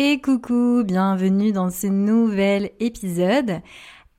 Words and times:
Et 0.00 0.20
coucou, 0.20 0.84
bienvenue 0.84 1.50
dans 1.50 1.70
ce 1.70 1.88
nouvel 1.88 2.70
épisode. 2.78 3.62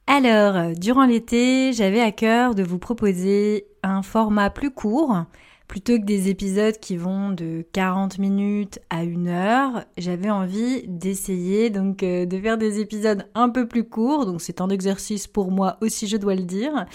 Alors, 0.07 0.75
durant 0.75 1.05
l'été, 1.05 1.71
j'avais 1.71 2.01
à 2.01 2.11
cœur 2.11 2.53
de 2.53 2.63
vous 2.63 2.79
proposer 2.79 3.65
un 3.81 4.01
format 4.01 4.49
plus 4.49 4.71
court. 4.71 5.23
Plutôt 5.69 5.97
que 5.97 6.03
des 6.03 6.29
épisodes 6.29 6.77
qui 6.77 6.97
vont 6.97 7.29
de 7.29 7.65
40 7.71 8.19
minutes 8.19 8.79
à 8.89 9.05
une 9.05 9.29
heure, 9.29 9.85
j'avais 9.97 10.29
envie 10.29 10.85
d'essayer 10.85 11.69
donc 11.69 12.03
euh, 12.03 12.25
de 12.25 12.37
faire 12.41 12.57
des 12.57 12.81
épisodes 12.81 13.25
un 13.33 13.47
peu 13.47 13.65
plus 13.65 13.85
courts. 13.85 14.25
Donc 14.25 14.41
c'est 14.41 14.59
un 14.59 14.67
exercice 14.67 15.27
pour 15.27 15.49
moi 15.49 15.77
aussi, 15.79 16.07
je 16.07 16.17
dois 16.17 16.35
le 16.35 16.43
dire. 16.43 16.87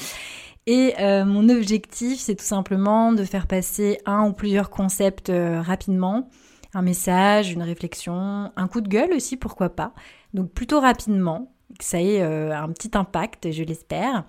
Et 0.66 0.92
euh, 0.98 1.24
mon 1.24 1.48
objectif, 1.48 2.20
c'est 2.20 2.36
tout 2.36 2.44
simplement 2.44 3.12
de 3.12 3.24
faire 3.24 3.46
passer 3.46 3.98
un 4.04 4.28
ou 4.28 4.34
plusieurs 4.34 4.68
concepts 4.68 5.30
euh, 5.30 5.62
rapidement, 5.62 6.28
un 6.74 6.82
message, 6.82 7.52
une 7.52 7.62
réflexion, 7.62 8.52
un 8.56 8.68
coup 8.68 8.80
de 8.80 8.88
gueule 8.88 9.12
aussi, 9.12 9.36
pourquoi 9.36 9.70
pas. 9.70 9.92
Donc 10.34 10.50
plutôt 10.52 10.80
rapidement, 10.80 11.50
que 11.78 11.84
ça 11.84 12.00
ait 12.00 12.22
euh, 12.22 12.56
un 12.56 12.68
petit 12.68 12.90
impact, 12.94 13.50
je 13.50 13.64
l'espère. 13.64 14.24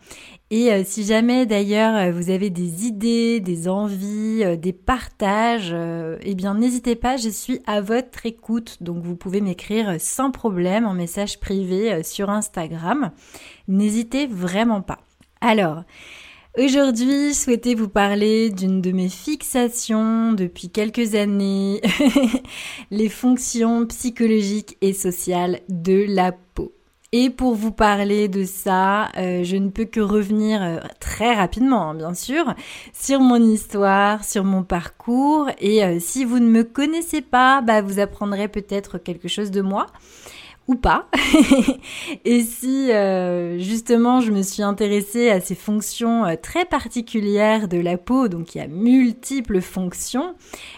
Et 0.49 0.83
si 0.83 1.03
jamais 1.03 1.45
d'ailleurs 1.45 2.11
vous 2.11 2.29
avez 2.29 2.49
des 2.49 2.87
idées, 2.87 3.39
des 3.39 3.67
envies, 3.67 4.57
des 4.57 4.73
partages, 4.73 5.75
eh 6.21 6.35
bien 6.35 6.55
n'hésitez 6.55 6.95
pas, 6.95 7.17
je 7.17 7.29
suis 7.29 7.59
à 7.67 7.81
votre 7.81 8.25
écoute. 8.25 8.77
Donc 8.81 9.03
vous 9.03 9.15
pouvez 9.15 9.41
m'écrire 9.41 9.95
sans 9.99 10.31
problème 10.31 10.85
en 10.85 10.93
message 10.93 11.39
privé 11.39 12.03
sur 12.03 12.29
Instagram. 12.29 13.11
N'hésitez 13.67 14.27
vraiment 14.27 14.81
pas. 14.81 14.99
Alors, 15.41 15.83
Aujourd'hui, 16.57 17.33
je 17.33 17.33
souhaitais 17.33 17.73
vous 17.73 17.89
parler 17.89 18.49
d'une 18.49 18.79
de 18.79 18.93
mes 18.93 19.09
fixations 19.09 20.31
depuis 20.31 20.69
quelques 20.69 21.13
années, 21.13 21.81
les 22.91 23.09
fonctions 23.09 23.85
psychologiques 23.87 24.77
et 24.79 24.93
sociales 24.93 25.59
de 25.67 26.05
la 26.07 26.31
peau. 26.31 26.71
Et 27.11 27.29
pour 27.29 27.55
vous 27.55 27.73
parler 27.73 28.29
de 28.29 28.45
ça, 28.45 29.09
euh, 29.17 29.43
je 29.43 29.57
ne 29.57 29.69
peux 29.69 29.83
que 29.83 29.99
revenir 29.99 30.63
euh, 30.63 30.79
très 31.01 31.33
rapidement, 31.33 31.89
hein, 31.89 31.93
bien 31.93 32.13
sûr, 32.13 32.53
sur 32.93 33.19
mon 33.19 33.35
histoire, 33.35 34.23
sur 34.23 34.45
mon 34.45 34.63
parcours. 34.63 35.49
Et 35.59 35.83
euh, 35.83 35.97
si 35.99 36.23
vous 36.23 36.39
ne 36.39 36.47
me 36.47 36.63
connaissez 36.63 37.21
pas, 37.21 37.61
bah, 37.61 37.81
vous 37.81 37.99
apprendrez 37.99 38.47
peut-être 38.47 38.97
quelque 38.97 39.27
chose 39.27 39.51
de 39.51 39.61
moi 39.61 39.87
ou 40.67 40.75
pas. 40.75 41.07
et 42.25 42.41
si 42.41 42.91
euh, 42.91 43.59
justement 43.59 44.19
je 44.19 44.31
me 44.31 44.41
suis 44.41 44.63
intéressée 44.63 45.29
à 45.29 45.39
ces 45.39 45.53
fonctions 45.53 46.25
euh, 46.25 46.35
très 46.41 46.65
particulières 46.65 47.67
de 47.67 47.77
la 47.77 47.97
peau, 47.97 48.27
donc 48.27 48.55
il 48.55 48.57
y 48.57 48.61
a 48.61 48.67
multiples 48.67 49.61
fonctions, 49.61 50.35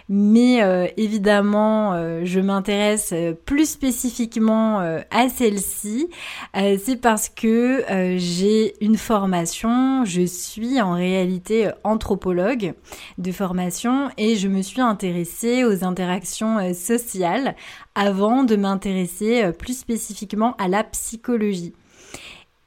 mais 0.09 0.61
euh, 0.61 0.87
évidemment 0.97 1.67
je 2.23 2.39
m'intéresse 2.39 3.13
plus 3.45 3.69
spécifiquement 3.69 4.79
à 4.79 5.29
celle-ci, 5.29 6.09
c'est 6.53 6.99
parce 7.01 7.29
que 7.29 7.83
j'ai 8.17 8.73
une 8.83 8.97
formation, 8.97 10.03
je 10.05 10.23
suis 10.23 10.81
en 10.81 10.93
réalité 10.93 11.69
anthropologue 11.83 12.73
de 13.17 13.31
formation 13.31 14.09
et 14.17 14.35
je 14.35 14.47
me 14.47 14.61
suis 14.61 14.81
intéressée 14.81 15.63
aux 15.63 15.83
interactions 15.83 16.73
sociales 16.73 17.55
avant 17.97 18.43
de 18.43 18.55
m'intéresser 18.55 19.43
euh, 19.43 19.51
plus 19.51 19.75
spécifiquement 19.75 20.55
à 20.57 20.67
la 20.67 20.83
psychologie. 20.83 21.73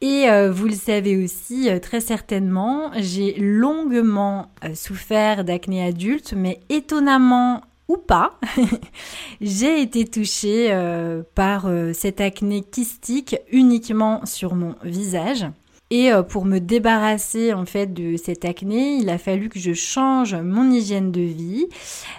Et 0.00 0.28
euh, 0.28 0.50
vous 0.50 0.66
le 0.66 0.74
savez 0.74 1.22
aussi 1.22 1.70
euh, 1.70 1.78
très 1.78 2.00
certainement, 2.00 2.91
j'ai 2.96 3.34
longuement 3.38 4.50
souffert 4.74 5.44
d'acné 5.44 5.84
adulte, 5.84 6.34
mais 6.36 6.58
étonnamment 6.68 7.62
ou 7.86 7.96
pas, 7.96 8.41
j'ai 9.41 9.80
été 9.82 10.04
touchée 10.04 10.72
par 11.34 11.68
cette 11.92 12.20
acné 12.20 12.62
kystique 12.62 13.36
uniquement 13.50 14.24
sur 14.24 14.54
mon 14.54 14.76
visage. 14.84 15.44
Et 15.93 16.12
euh, 16.12 16.23
pour 16.23 16.45
me 16.45 16.61
débarrasser 16.61 17.53
en 17.53 17.67
fait 17.67 17.93
de 17.93 18.17
cette 18.17 18.45
acné, 18.45 18.95
il 18.95 19.11
a 19.11 19.19
fallu 19.19 19.49
que 19.49 19.59
je 19.59 19.73
change 19.73 20.37
mon 20.37 20.71
hygiène 20.71 21.11
de 21.11 21.21
vie, 21.21 21.67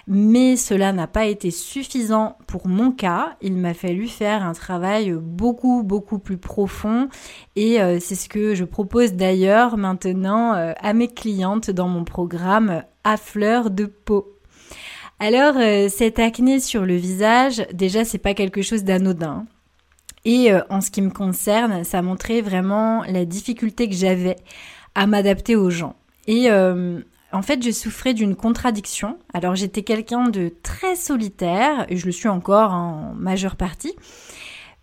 mais 0.06 0.56
cela 0.56 0.92
n'a 0.92 1.06
pas 1.06 1.24
été 1.24 1.50
suffisant 1.50 2.36
pour 2.46 2.68
mon 2.68 2.92
cas. 2.92 3.36
Il 3.40 3.56
m'a 3.56 3.72
fallu 3.72 4.08
faire 4.08 4.44
un 4.44 4.52
travail 4.52 5.12
beaucoup 5.18 5.82
beaucoup 5.82 6.18
plus 6.18 6.36
profond 6.36 7.08
et 7.56 7.80
euh, 7.80 7.98
c'est 7.98 8.14
ce 8.14 8.28
que 8.28 8.54
je 8.54 8.64
propose 8.64 9.14
d'ailleurs 9.14 9.78
maintenant 9.78 10.52
euh, 10.52 10.74
à 10.78 10.92
mes 10.92 11.08
clientes 11.08 11.70
dans 11.70 11.88
mon 11.88 12.04
programme 12.04 12.82
à 13.04 13.16
fleur 13.16 13.70
de 13.70 13.86
peau. 13.86 14.38
Alors 15.18 15.54
cette 15.88 16.18
acné 16.18 16.58
sur 16.58 16.84
le 16.84 16.96
visage, 16.96 17.64
déjà 17.72 18.04
c'est 18.04 18.18
pas 18.18 18.34
quelque 18.34 18.60
chose 18.60 18.82
d'anodin. 18.82 19.46
Et 20.24 20.52
euh, 20.52 20.60
en 20.70 20.80
ce 20.80 20.90
qui 20.90 21.02
me 21.02 21.10
concerne, 21.10 21.84
ça 21.84 22.02
montrait 22.02 22.40
vraiment 22.40 23.02
la 23.04 23.24
difficulté 23.24 23.88
que 23.88 23.94
j'avais 23.94 24.36
à 24.94 25.06
m'adapter 25.06 25.56
aux 25.56 25.70
gens. 25.70 25.96
Et 26.26 26.50
euh, 26.50 27.00
en 27.32 27.42
fait, 27.42 27.62
je 27.62 27.70
souffrais 27.70 28.14
d'une 28.14 28.36
contradiction. 28.36 29.18
Alors 29.34 29.56
j'étais 29.56 29.82
quelqu'un 29.82 30.28
de 30.28 30.52
très 30.62 30.94
solitaire, 30.94 31.86
et 31.88 31.96
je 31.96 32.06
le 32.06 32.12
suis 32.12 32.28
encore 32.28 32.72
en 32.72 33.14
majeure 33.16 33.56
partie. 33.56 33.94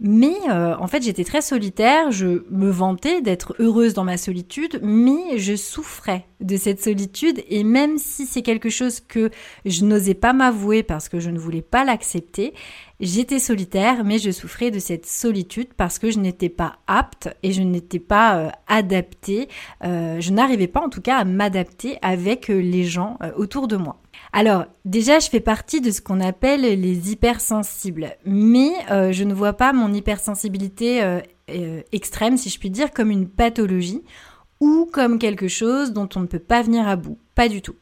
Mais 0.01 0.37
euh, 0.49 0.77
en 0.77 0.87
fait, 0.87 1.03
j'étais 1.03 1.25
très 1.25 1.41
solitaire, 1.41 2.09
je 2.09 2.45
me 2.49 2.69
vantais 2.69 3.21
d'être 3.21 3.53
heureuse 3.59 3.93
dans 3.93 4.05
ma 4.05 4.15
solitude, 4.15 4.79
mais 4.81 5.37
je 5.37 5.57
souffrais 5.57 6.25
de 6.39 6.55
cette 6.55 6.81
solitude 6.81 7.43
et 7.49 7.65
même 7.65 7.97
si 7.97 8.25
c'est 8.25 8.41
quelque 8.41 8.69
chose 8.69 9.01
que 9.01 9.29
je 9.65 9.83
n'osais 9.83 10.13
pas 10.13 10.31
m'avouer 10.31 10.83
parce 10.83 11.09
que 11.09 11.19
je 11.19 11.29
ne 11.29 11.37
voulais 11.37 11.61
pas 11.61 11.83
l'accepter, 11.83 12.53
j'étais 13.01 13.39
solitaire, 13.39 14.05
mais 14.05 14.19
je 14.19 14.31
souffrais 14.31 14.71
de 14.71 14.79
cette 14.79 15.05
solitude 15.05 15.73
parce 15.75 15.99
que 15.99 16.11
je 16.11 16.19
n'étais 16.19 16.47
pas 16.47 16.77
apte 16.87 17.27
et 17.43 17.51
je 17.51 17.61
n'étais 17.61 17.99
pas 17.99 18.37
euh, 18.37 18.49
adaptée, 18.67 19.49
euh, 19.83 20.21
je 20.21 20.31
n'arrivais 20.31 20.67
pas 20.67 20.79
en 20.79 20.89
tout 20.89 21.01
cas 21.01 21.17
à 21.17 21.25
m'adapter 21.25 21.97
avec 22.01 22.47
les 22.47 22.85
gens 22.85 23.17
autour 23.35 23.67
de 23.67 23.75
moi. 23.75 23.99
Alors, 24.31 24.65
déjà, 24.85 25.19
je 25.19 25.29
fais 25.29 25.39
partie 25.39 25.81
de 25.81 25.91
ce 25.91 26.01
qu'on 26.01 26.21
appelle 26.21 26.61
les 26.61 27.11
hypersensibles, 27.11 28.15
mais 28.25 28.71
euh, 28.91 29.11
je 29.11 29.23
ne 29.23 29.33
vois 29.33 29.53
pas 29.53 29.73
mon 29.73 29.91
hypersensibilité 29.93 31.03
euh, 31.03 31.19
euh, 31.49 31.81
extrême, 31.91 32.37
si 32.37 32.49
je 32.49 32.59
puis 32.59 32.69
dire, 32.69 32.91
comme 32.91 33.11
une 33.11 33.27
pathologie 33.27 34.03
ou 34.59 34.87
comme 34.91 35.19
quelque 35.19 35.47
chose 35.47 35.93
dont 35.93 36.09
on 36.15 36.19
ne 36.19 36.27
peut 36.27 36.39
pas 36.39 36.61
venir 36.61 36.87
à 36.87 36.95
bout. 36.95 37.17
Pas 37.33 37.49
du 37.49 37.61
tout. 37.61 37.75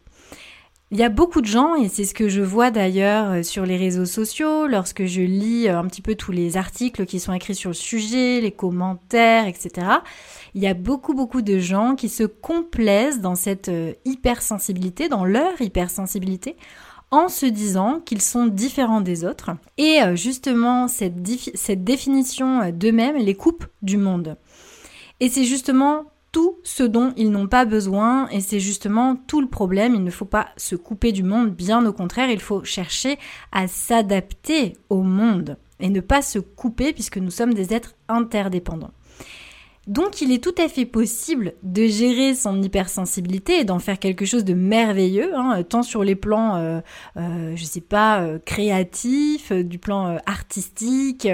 Il 0.90 0.98
y 0.98 1.04
a 1.04 1.10
beaucoup 1.10 1.42
de 1.42 1.48
gens, 1.48 1.76
et 1.76 1.90
c'est 1.90 2.06
ce 2.06 2.14
que 2.14 2.30
je 2.30 2.42
vois 2.42 2.72
d'ailleurs 2.72 3.32
euh, 3.32 3.44
sur 3.44 3.66
les 3.66 3.76
réseaux 3.76 4.06
sociaux, 4.06 4.68
lorsque 4.68 5.04
je 5.06 5.20
lis 5.20 5.68
euh, 5.68 5.78
un 5.78 5.86
petit 5.86 6.02
peu 6.02 6.16
tous 6.16 6.32
les 6.32 6.56
articles 6.56 7.06
qui 7.06 7.20
sont 7.20 7.34
écrits 7.34 7.56
sur 7.56 7.72
le 7.72 7.74
sujet, 7.74 8.40
les 8.40 8.54
commentaires, 8.54 9.48
etc. 9.48 9.86
Il 10.54 10.64
y 10.64 10.68
a 10.68 10.74
beaucoup, 10.74 11.14
beaucoup 11.14 11.42
de 11.42 11.60
gens 11.60 11.96
qui 11.96 12.08
se 12.08 12.24
complaisent 12.24 13.20
dans 13.20 13.36
cette 13.36 13.68
euh, 13.68 13.96
hypersensibilité, 14.06 15.10
dans 15.10 15.26
leur 15.26 15.60
hypersensibilité, 15.60 16.56
en 17.12 17.28
se 17.28 17.46
disant 17.46 18.00
qu'ils 18.00 18.22
sont 18.22 18.48
différents 18.48 19.02
des 19.02 19.26
autres. 19.26 19.52
Et 19.78 20.00
justement, 20.16 20.88
cette, 20.88 21.16
cette 21.56 21.86
définition 21.86 22.70
d'eux-mêmes 22.72 23.16
les 23.16 23.34
coupe 23.34 23.66
du 23.82 23.96
monde. 23.96 24.38
Et 25.22 25.30
c'est 25.30 25.46
justement 25.46 26.04
tout 26.38 26.60
ce 26.62 26.84
dont 26.84 27.14
ils 27.18 27.32
n'ont 27.32 27.48
pas 27.48 27.66
besoin 27.66 28.30
et 28.30 28.42
c'est 28.42 28.60
justement 28.60 29.16
tout 29.16 29.42
le 29.42 29.48
problème. 29.48 29.96
Il 29.96 30.04
ne 30.04 30.12
faut 30.12 30.24
pas 30.24 30.50
se 30.56 30.76
couper 30.76 31.12
du 31.12 31.24
monde, 31.24 31.50
bien 31.50 31.84
au 31.84 31.92
contraire, 31.92 32.30
il 32.30 32.40
faut 32.40 32.64
chercher 32.64 33.18
à 33.52 33.68
s'adapter 33.68 34.78
au 34.92 35.02
monde 35.02 35.58
et 35.80 35.90
ne 35.90 36.00
pas 36.00 36.22
se 36.22 36.38
couper 36.38 36.94
puisque 36.94 37.18
nous 37.18 37.32
sommes 37.32 37.56
des 37.56 37.74
êtres 37.74 37.96
interdépendants. 38.08 38.92
Donc 39.88 40.22
il 40.22 40.32
est 40.32 40.44
tout 40.44 40.54
à 40.62 40.68
fait 40.68 40.86
possible 40.86 41.54
de 41.64 41.88
gérer 41.88 42.36
son 42.36 42.62
hypersensibilité 42.62 43.62
et 43.62 43.64
d'en 43.64 43.80
faire 43.80 43.98
quelque 43.98 44.26
chose 44.26 44.44
de 44.44 44.54
merveilleux, 44.54 45.34
hein, 45.36 45.64
tant 45.64 45.82
sur 45.82 46.04
les 46.04 46.16
plans, 46.16 46.58
euh, 46.58 46.82
euh, 47.16 47.54
je 47.56 47.64
sais 47.64 47.82
pas, 47.82 48.22
euh, 48.22 48.38
créatifs, 48.46 49.52
du 49.52 49.80
plan 49.80 50.18
artistique, 50.28 51.28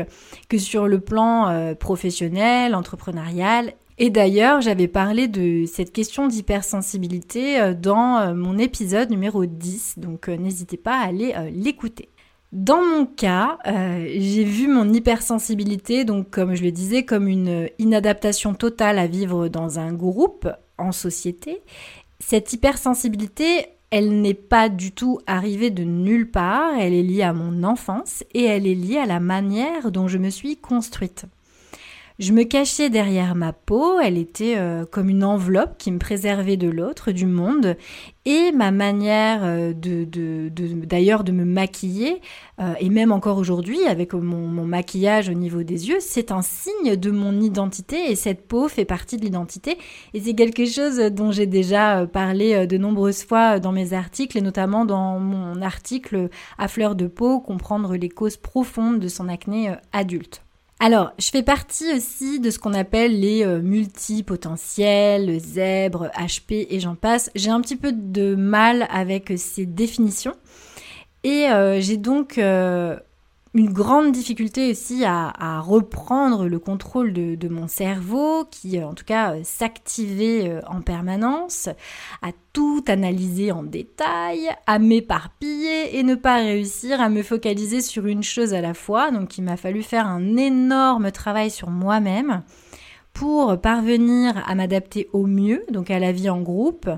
que 0.48 0.60
sur 0.60 0.88
le 0.88 1.02
plan 1.02 1.74
professionnel, 1.80 2.74
entrepreneurial 2.74 3.74
et 3.98 4.10
d'ailleurs, 4.10 4.62
j'avais 4.62 4.88
parlé 4.88 5.28
de 5.28 5.66
cette 5.68 5.92
question 5.92 6.28
d'hypersensibilité 6.28 7.60
euh, 7.60 7.74
dans 7.74 8.18
euh, 8.18 8.34
mon 8.34 8.58
épisode 8.58 9.12
numéro 9.12 9.46
10, 9.46 9.96
donc 10.00 10.30
euh, 10.30 10.36
n'hésitez 10.36 10.78
pas 10.78 11.00
à 11.00 11.08
aller 11.08 11.36
l'écouter. 11.54 12.10
Dans 12.52 12.86
mon 12.86 13.08
cas, 13.08 13.58
j'ai 13.66 14.44
vu 14.44 14.68
mon 14.68 14.94
hypersensibilité, 14.94 16.06
donc 16.06 16.30
comme 16.30 16.54
je 16.54 16.62
le 16.62 16.72
disais, 16.72 17.04
comme 17.04 17.28
une 17.28 17.68
inadaptation 17.80 18.54
totale 18.54 19.00
à 19.00 19.08
vivre 19.08 19.48
dans 19.48 19.80
un 19.80 19.92
groupe, 19.92 20.48
en 20.78 20.92
société. 20.92 21.64
Cette 22.20 22.54
hypersensibilité, 22.54 23.66
elle 23.90 24.22
n'est 24.22 24.36
pas 24.36 24.70
du 24.70 24.92
tout 24.92 25.20
arrivée 25.26 25.72
de 25.72 25.84
nulle 25.84 26.30
part, 26.30 26.76
elle 26.80 26.94
est 26.94 27.02
liée 27.02 27.24
à 27.24 27.34
mon 27.34 27.64
enfance 27.64 28.24
et 28.36 28.44
elle 28.44 28.68
est 28.68 28.76
liée 28.76 29.00
à 29.00 29.08
la 29.08 29.20
manière 29.20 29.92
dont 29.92 30.08
je 30.08 30.20
me 30.20 30.30
suis 30.30 30.56
construite. 30.56 31.26
Je 32.20 32.32
me 32.32 32.44
cachais 32.44 32.92
derrière 32.92 33.34
ma 33.34 33.54
peau, 33.54 34.00
elle 34.00 34.20
était 34.20 34.54
euh, 34.58 34.86
comme 34.86 35.10
une 35.10 35.24
enveloppe 35.24 35.80
qui 35.80 35.92
me 35.92 35.98
préservait 35.98 36.58
de 36.58 36.70
l'autre, 36.70 37.12
du 37.12 37.26
monde, 37.26 37.76
et 38.26 38.52
ma 38.52 38.70
manière 38.70 39.40
euh, 39.44 39.74
d'ailleurs 39.74 41.24
de, 41.24 41.32
me 41.32 41.44
maquiller, 41.44 42.22
euh, 42.60 42.76
et 42.80 42.90
même 42.92 43.12
encore 43.12 43.40
aujourd'hui 43.40 43.84
avec 43.88 44.14
mon, 44.14 44.48
mon, 44.48 44.64
maquillage 44.64 45.28
au 45.28 45.34
niveau 45.34 45.64
des 45.64 45.90
yeux, 45.90 45.98
c'est 46.02 46.32
un 46.32 46.44
signe 46.44 46.96
de 46.96 47.10
mon 47.10 47.42
identité, 47.42 48.12
et 48.12 48.16
cette 48.16 48.48
peau 48.48 48.68
fait 48.68 48.86
partie 48.86 49.18
de 49.18 49.24
l'identité, 49.24 49.80
et 50.14 50.20
c'est 50.20 50.36
quelque 50.36 50.68
chose 50.68 51.00
dont 51.00 51.32
j'ai 51.32 51.48
déjà 51.48 52.06
parlé 52.06 52.68
de 52.68 52.78
nombreuses 52.78 53.24
fois 53.24 53.60
dans 53.60 53.72
mes 53.72 53.94
articles, 53.94 54.38
et 54.38 54.42
notamment 54.42 54.86
dans 54.86 55.18
mon 55.18 55.64
article 55.64 56.30
à 56.60 56.68
fleur 56.68 56.94
de 56.94 57.08
peau, 57.08 57.40
comprendre 57.40 57.96
les 57.96 58.10
causes 58.10 58.38
profondes 58.38 59.00
de 59.00 59.08
son 59.08 59.30
acné 59.30 59.74
adulte. 59.94 60.44
Alors, 60.86 61.14
je 61.18 61.30
fais 61.30 61.44
partie 61.44 61.94
aussi 61.94 62.42
de 62.42 62.50
ce 62.50 62.60
qu'on 62.60 62.74
appelle 62.74 63.18
les 63.18 63.46
euh, 63.46 63.62
multipotentiels, 63.62 65.40
zèbres, 65.40 66.10
HP 66.14 66.68
et 66.70 66.82
j'en 66.82 66.96
passe. 66.96 67.32
J'ai 67.36 67.52
un 67.52 67.62
petit 67.62 67.78
peu 67.78 67.94
de 67.94 68.36
mal 68.36 68.86
avec 68.90 69.32
ces 69.38 69.66
définitions 69.66 70.36
et 71.24 71.48
euh, 71.48 71.80
j'ai 71.80 71.96
donc 71.96 72.38
euh, 72.38 73.00
une 73.56 73.72
grande 73.72 74.12
difficulté 74.12 74.72
aussi 74.72 75.06
à, 75.06 75.60
reprendre 75.60 76.48
le 76.48 76.60
contrôle 76.60 77.14
de, 77.14 77.48
mon 77.48 77.68
cerveau, 77.68 78.46
qui 78.50 78.80
euh, 78.80 78.88
en 78.88 78.94
tout 78.94 79.06
cas 79.06 79.36
euh, 79.36 79.42
s'activait 79.44 80.50
euh, 80.50 80.60
en 80.68 80.82
permanence, 80.82 81.70
à 82.22 82.32
tout 82.52 82.84
analyser 82.88 83.52
en 83.52 83.64
détail, 83.64 84.50
à 84.66 84.80
m'éparpiller 84.80 85.98
et 85.98 86.04
ne 86.04 86.16
pas 86.16 86.38
réussir 86.38 87.00
à 87.00 87.10
me 87.10 87.22
focaliser 87.22 87.82
sur 87.82 88.08
une 88.08 88.24
chose 88.24 88.54
à 88.54 88.62
la 88.62 88.74
fois. 88.74 89.12
Donc 89.12 89.38
il 89.38 89.44
m'a 89.44 89.58
fallu 89.58 89.84
faire 89.84 90.08
un 90.08 90.36
énorme 90.36 91.12
travail 91.12 91.52
sur 91.52 91.70
moi-même 91.70 92.42
pour 93.14 93.62
parvenir 93.62 94.44
à 94.48 94.56
m'adapter 94.56 95.08
au 95.14 95.28
mieux, 95.28 95.64
donc 95.72 95.92
à 95.92 96.00
la 96.00 96.12
vie 96.12 96.32
en 96.32 96.42
groupe, 96.42 96.90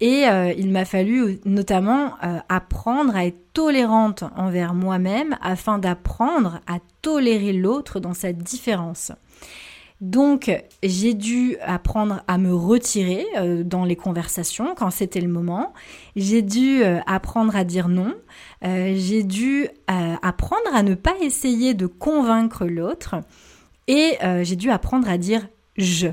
et 0.00 0.28
euh, 0.28 0.52
il 0.56 0.70
m'a 0.70 0.84
fallu 0.84 1.40
notamment 1.44 2.14
euh, 2.22 2.38
apprendre 2.48 3.16
à 3.16 3.26
être 3.26 3.52
tolérante 3.52 4.22
envers 4.36 4.74
moi-même 4.74 5.36
afin 5.42 5.78
d'apprendre 5.78 6.60
à 6.68 6.78
tolérer 7.02 7.52
l'autre 7.52 7.98
dans 7.98 8.14
sa 8.14 8.32
différence. 8.32 9.10
Donc 10.00 10.52
j'ai 10.84 11.14
dû 11.14 11.56
apprendre 11.60 12.22
à 12.28 12.38
me 12.38 12.54
retirer 12.54 13.26
euh, 13.36 13.64
dans 13.64 13.84
les 13.84 13.96
conversations 13.96 14.76
quand 14.76 14.90
c'était 14.90 15.20
le 15.20 15.26
moment. 15.26 15.74
J'ai 16.14 16.42
dû 16.42 16.84
apprendre 16.84 17.56
à 17.56 17.64
dire 17.64 17.88
non. 17.88 18.14
j'ai 18.62 19.24
dû 19.24 19.68
apprendre 19.88 20.72
à 20.72 20.84
ne 20.84 20.94
pas 20.94 21.16
essayer 21.20 21.74
de 21.74 21.86
convaincre 21.86 22.66
l'autre. 22.66 23.16
Et 23.88 24.18
j'ai 24.42 24.56
dû 24.56 24.70
apprendre 24.70 25.08
à 25.08 25.18
dire 25.18 25.48
je. 25.76 26.08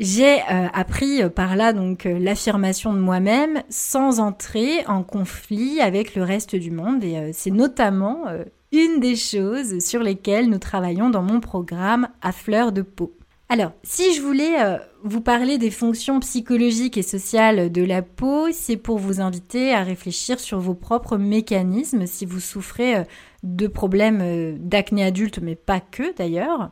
J'ai 0.00 0.40
euh, 0.40 0.66
appris 0.72 1.22
euh, 1.22 1.28
par 1.28 1.56
là 1.56 1.74
donc 1.74 2.06
euh, 2.06 2.18
l'affirmation 2.18 2.94
de 2.94 2.98
moi-même 2.98 3.62
sans 3.68 4.18
entrer 4.18 4.82
en 4.86 5.02
conflit 5.02 5.78
avec 5.82 6.14
le 6.14 6.22
reste 6.22 6.56
du 6.56 6.70
monde 6.70 7.04
et 7.04 7.32
c'est 7.34 7.50
notamment 7.50 8.24
une 8.72 8.98
des 8.98 9.14
choses 9.14 9.78
sur 9.80 10.02
lesquelles 10.02 10.48
nous 10.48 10.58
travaillons 10.58 11.10
dans 11.10 11.22
mon 11.22 11.40
programme 11.40 12.08
à 12.22 12.32
fleur 12.32 12.72
de 12.72 12.80
peau. 12.80 13.12
Alors, 13.50 13.72
si 13.82 14.14
je 14.14 14.22
voulais 14.22 14.78
vous 15.02 15.20
parler 15.20 15.58
des 15.58 15.72
fonctions 15.72 16.20
psychologiques 16.20 16.96
et 16.96 17.02
sociales 17.02 17.70
de 17.70 17.82
la 17.82 18.00
peau, 18.00 18.46
c'est 18.52 18.76
pour 18.76 18.98
vous 18.98 19.20
inviter 19.20 19.74
à 19.74 19.82
réfléchir 19.82 20.40
sur 20.40 20.60
vos 20.60 20.74
propres 20.74 21.18
mécanismes 21.18 22.06
si 22.06 22.24
vous 22.24 22.40
souffrez 22.40 23.04
de 23.42 23.66
problèmes 23.66 24.58
d'acné 24.58 25.04
adulte, 25.04 25.38
mais 25.40 25.54
pas 25.54 25.80
que 25.80 26.14
d'ailleurs. 26.16 26.70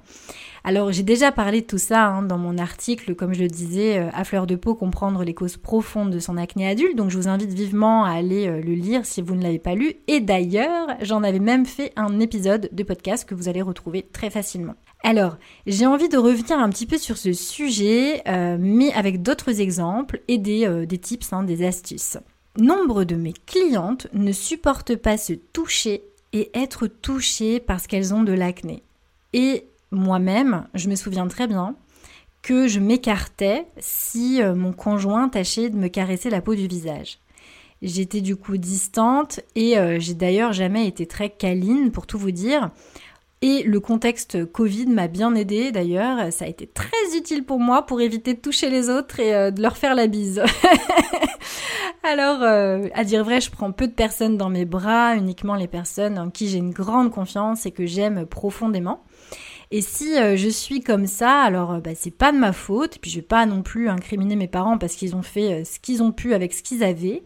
Alors 0.65 0.93
j'ai 0.93 1.03
déjà 1.03 1.33
parlé 1.33 1.63
de 1.63 1.67
tout 1.67 1.79
ça 1.79 2.07
hein, 2.07 2.23
dans 2.23 2.37
mon 2.37 2.59
article, 2.59 3.15
comme 3.15 3.33
je 3.33 3.41
le 3.41 3.49
disais, 3.49 3.99
euh, 3.99 4.11
à 4.13 4.25
fleur 4.25 4.47
de 4.47 4.57
peau, 4.57 4.75
comprendre 4.75 5.25
les 5.25 5.35
causes 5.35 5.57
profondes 5.57 6.11
de 6.11 6.19
son 6.19 6.37
acné 6.37 6.69
adulte. 6.69 6.97
Donc 6.97 7.11
je 7.11 7.17
vous 7.17 7.29
invite 7.29 7.53
vivement 7.53 8.05
à 8.05 8.11
aller 8.11 8.49
euh, 8.49 8.61
le 8.61 8.75
lire 8.75 9.07
si 9.07 9.23
vous 9.23 9.35
ne 9.35 9.43
l'avez 9.43 9.59
pas 9.59 9.75
lu. 9.75 9.95
Et 10.09 10.21
d'ailleurs, 10.21 10.89
j'en 11.01 11.23
avais 11.23 11.39
même 11.39 11.65
fait 11.65 11.93
un 11.97 12.21
épisode 12.21 12.69
de 12.71 12.83
podcast 12.83 13.27
que 13.27 13.35
vous 13.35 13.49
allez 13.49 13.63
retrouver 13.63 14.03
très 14.13 14.31
facilement. 14.31 14.75
Alors, 15.05 15.39
j'ai 15.67 15.87
envie 15.87 16.09
de 16.09 16.19
revenir 16.19 16.59
un 16.59 16.69
petit 16.71 16.87
peu 16.87 16.99
sur 16.99 17.17
ce 17.17 17.33
sujet, 17.33 18.23
euh, 18.29 18.59
mais 18.61 18.93
avec 18.93 19.23
d'autres 19.23 19.61
exemples 19.61 20.21
et 20.29 20.39
des, 20.39 20.87
des 20.87 20.99
tips, 20.99 21.33
hein, 21.33 21.45
des 21.45 21.65
astuces. 21.65 22.19
Nombre 22.59 23.05
de 23.05 23.15
mes 23.15 23.33
clientes 23.33 24.09
ne 24.13 24.33
supportent 24.33 24.97
pas 24.97 25.17
se 25.17 25.33
toucher 25.33 26.03
et 26.33 26.51
être 26.55 26.87
touchées 26.87 27.61
parce 27.61 27.87
qu'elles 27.87 28.15
ont 28.15 28.23
de 28.23 28.33
l'acné. 28.33 28.83
Et 29.33 29.67
moi-même, 29.91 30.67
je 30.75 30.89
me 30.89 30.95
souviens 30.95 31.27
très 31.29 31.47
bien 31.47 31.75
que 32.43 32.69
je 32.69 32.81
m'écartais 32.81 33.67
si 33.79 34.43
euh, 34.43 34.55
mon 34.55 34.73
conjoint 34.73 35.29
tâchait 35.29 35.71
de 35.71 35.77
me 35.77 35.89
caresser 35.89 36.31
la 36.31 36.41
peau 36.41 36.55
du 36.55 36.67
visage. 36.67 37.19
J'étais 37.83 38.21
du 38.21 38.37
coup 38.37 38.57
distante 38.57 39.41
et 39.55 39.79
euh, 39.79 39.99
j'ai 40.01 40.15
d'ailleurs 40.15 40.53
jamais 40.53 40.87
été 40.87 41.07
très 41.07 41.31
câline 41.31 41.91
pour 41.93 42.07
tout 42.07 42.19
vous 42.19 42.31
dire. 42.31 42.71
Et 43.41 43.63
le 43.63 43.79
contexte 43.79 44.51
Covid 44.51 44.87
m'a 44.87 45.07
bien 45.07 45.35
aidé 45.37 45.71
d'ailleurs, 45.71 46.33
ça 46.33 46.45
a 46.45 46.49
été 46.49 46.67
très 46.67 47.17
utile 47.17 47.45
pour 47.45 47.61
moi 47.61 47.83
pour 47.87 48.01
éviter 48.01 48.35
de 48.35 48.41
toucher 48.41 48.69
les 48.69 48.91
autres 48.91 49.21
et 49.21 49.33
euh, 49.33 49.51
de 49.53 49.63
leur 49.63 49.77
faire 49.77 49.95
la 49.95 50.09
bise. 50.09 50.43
Alors, 52.11 52.43
à 52.43 53.05
dire 53.05 53.23
vrai, 53.23 53.41
je 53.41 53.51
prends 53.51 53.71
peu 53.71 53.87
de 53.87 53.93
personnes 53.93 54.39
dans 54.39 54.49
mes 54.49 54.65
bras, 54.65 55.15
uniquement 55.15 55.55
les 55.55 55.69
personnes 55.69 56.19
en 56.19 56.31
qui 56.31 56.49
j'ai 56.49 56.59
une 56.59 56.71
grande 56.71 57.11
confiance 57.11 57.67
et 57.67 57.71
que 57.71 57.85
j'aime 57.85 58.25
profondément. 58.25 59.05
Et 59.71 59.83
si 59.83 60.17
euh, 60.17 60.37
je 60.37 60.49
suis 60.49 60.81
comme 60.81 61.07
ça, 61.07 61.43
alors 61.43 61.73
euh, 61.73 61.81
bah, 61.81 61.91
c'est 61.95 62.11
pas 62.11 62.33
de 62.33 62.39
ma 62.39 62.53
faute. 62.53 62.97
Et 62.97 62.99
puis 62.99 63.11
je 63.11 63.17
vais 63.17 63.27
pas 63.27 63.45
non 63.45 63.63
plus 63.63 63.89
incriminer 63.89 64.35
mes 64.35 64.49
parents 64.49 64.79
parce 64.79 64.95
qu'ils 64.95 65.15
ont 65.15 65.23
fait 65.23 65.61
euh, 65.61 65.65
ce 65.65 65.79
qu'ils 65.79 66.03
ont 66.03 66.13
pu 66.13 66.33
avec 66.33 66.55
ce 66.55 66.63
qu'ils 66.63 66.83
avaient. 66.83 67.23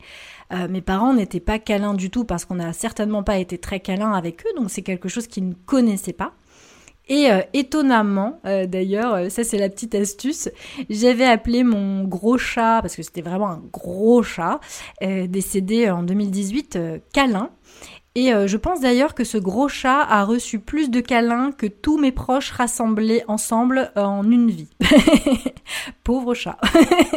mes 0.68 0.82
parents 0.82 1.14
n'étaient 1.14 1.40
pas 1.40 1.58
câlins 1.58 1.94
du 1.94 2.10
tout 2.10 2.24
parce 2.24 2.44
qu'on 2.44 2.56
n'a 2.56 2.72
certainement 2.74 3.22
pas 3.22 3.38
été 3.38 3.56
très 3.58 3.80
câlins 3.80 4.12
avec 4.12 4.44
eux, 4.44 4.60
donc 4.60 4.70
c'est 4.70 4.82
quelque 4.82 5.08
chose 5.08 5.26
qu'ils 5.26 5.48
ne 5.48 5.54
connaissaient 5.54 6.12
pas. 6.12 6.34
Et 7.14 7.28
étonnamment, 7.52 8.40
d'ailleurs, 8.44 9.30
ça 9.30 9.44
c'est 9.44 9.58
la 9.58 9.68
petite 9.68 9.94
astuce, 9.94 10.48
j'avais 10.88 11.26
appelé 11.26 11.62
mon 11.62 12.04
gros 12.04 12.38
chat, 12.38 12.78
parce 12.80 12.96
que 12.96 13.02
c'était 13.02 13.20
vraiment 13.20 13.48
un 13.50 13.62
gros 13.70 14.22
chat, 14.22 14.60
décédé 15.02 15.90
en 15.90 16.04
2018, 16.04 16.78
câlin. 17.12 17.50
Et 18.14 18.34
euh, 18.34 18.46
je 18.46 18.58
pense 18.58 18.80
d'ailleurs 18.80 19.14
que 19.14 19.24
ce 19.24 19.38
gros 19.38 19.68
chat 19.68 20.02
a 20.02 20.24
reçu 20.24 20.58
plus 20.58 20.90
de 20.90 21.00
câlins 21.00 21.50
que 21.50 21.66
tous 21.66 21.96
mes 21.96 22.12
proches 22.12 22.50
rassemblés 22.50 23.22
ensemble 23.26 23.90
euh, 23.96 24.02
en 24.02 24.30
une 24.30 24.50
vie. 24.50 24.68
Pauvre 26.04 26.34
chat. 26.34 26.58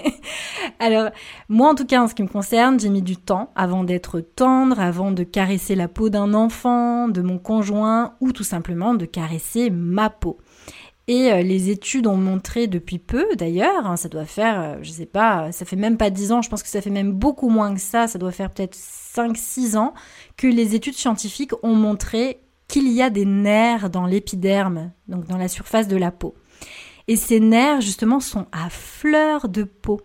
Alors, 0.79 1.09
moi 1.49 1.69
en 1.69 1.75
tout 1.75 1.85
cas, 1.85 2.01
en 2.01 2.07
ce 2.07 2.15
qui 2.15 2.23
me 2.23 2.29
concerne, 2.29 2.79
j'ai 2.79 2.87
mis 2.87 3.01
du 3.01 3.17
temps 3.17 3.51
avant 3.57 3.83
d'être 3.83 4.21
tendre, 4.21 4.79
avant 4.79 5.11
de 5.11 5.23
caresser 5.23 5.75
la 5.75 5.89
peau 5.89 6.09
d'un 6.09 6.33
enfant, 6.33 7.09
de 7.09 7.21
mon 7.21 7.39
conjoint, 7.39 8.15
ou 8.21 8.31
tout 8.31 8.45
simplement 8.45 8.93
de 8.93 9.05
caresser 9.05 9.69
ma 9.69 10.09
peau. 10.09 10.37
Et 11.07 11.29
euh, 11.29 11.41
les 11.41 11.69
études 11.69 12.07
ont 12.07 12.15
montré 12.15 12.67
depuis 12.67 12.99
peu, 12.99 13.25
d'ailleurs, 13.35 13.85
hein, 13.85 13.97
ça 13.97 14.07
doit 14.07 14.25
faire, 14.25 14.81
je 14.81 14.91
sais 14.91 15.05
pas, 15.05 15.51
ça 15.51 15.65
fait 15.65 15.75
même 15.75 15.97
pas 15.97 16.09
10 16.09 16.31
ans, 16.31 16.41
je 16.41 16.49
pense 16.49 16.63
que 16.63 16.69
ça 16.69 16.81
fait 16.81 16.89
même 16.89 17.11
beaucoup 17.11 17.49
moins 17.49 17.73
que 17.73 17.81
ça, 17.81 18.07
ça 18.07 18.17
doit 18.17 18.31
faire 18.31 18.49
peut-être 18.49 18.77
5-6 19.15 19.77
ans, 19.77 19.93
que 20.37 20.47
les 20.47 20.75
études 20.75 20.95
scientifiques 20.95 21.53
ont 21.63 21.75
montré 21.75 22.41
qu'il 22.67 22.91
y 22.91 23.01
a 23.01 23.09
des 23.09 23.25
nerfs 23.25 23.89
dans 23.89 24.05
l'épiderme, 24.05 24.91
donc 25.07 25.25
dans 25.27 25.37
la 25.37 25.47
surface 25.47 25.87
de 25.87 25.97
la 25.97 26.11
peau. 26.11 26.35
Et 27.07 27.15
ces 27.15 27.39
nerfs, 27.39 27.81
justement, 27.81 28.19
sont 28.19 28.47
à 28.51 28.69
fleur 28.69 29.47
de 29.47 29.63
peau. 29.63 30.01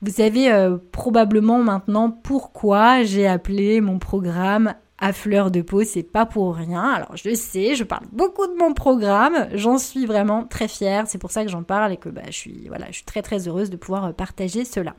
Vous 0.00 0.10
savez 0.10 0.50
euh, 0.50 0.76
probablement 0.90 1.62
maintenant 1.62 2.10
pourquoi 2.10 3.04
j'ai 3.04 3.28
appelé 3.28 3.80
mon 3.80 4.00
programme 4.00 4.74
à 4.98 5.12
fleur 5.12 5.50
de 5.50 5.62
peau, 5.62 5.82
c'est 5.84 6.02
pas 6.02 6.26
pour 6.26 6.54
rien. 6.54 6.82
Alors 6.82 7.16
je 7.16 7.34
sais, 7.34 7.74
je 7.74 7.82
parle 7.82 8.06
beaucoup 8.12 8.46
de 8.46 8.54
mon 8.54 8.72
programme, 8.72 9.48
j'en 9.52 9.78
suis 9.78 10.06
vraiment 10.06 10.44
très 10.44 10.68
fière, 10.68 11.08
c'est 11.08 11.18
pour 11.18 11.32
ça 11.32 11.44
que 11.44 11.50
j'en 11.50 11.64
parle 11.64 11.92
et 11.92 11.96
que 11.96 12.08
bah, 12.08 12.22
je 12.26 12.32
suis 12.32 12.68
voilà, 12.68 12.86
je 12.88 12.96
suis 12.96 13.04
très 13.04 13.20
très 13.22 13.48
heureuse 13.48 13.68
de 13.68 13.76
pouvoir 13.76 14.14
partager 14.14 14.64
cela. 14.64 14.94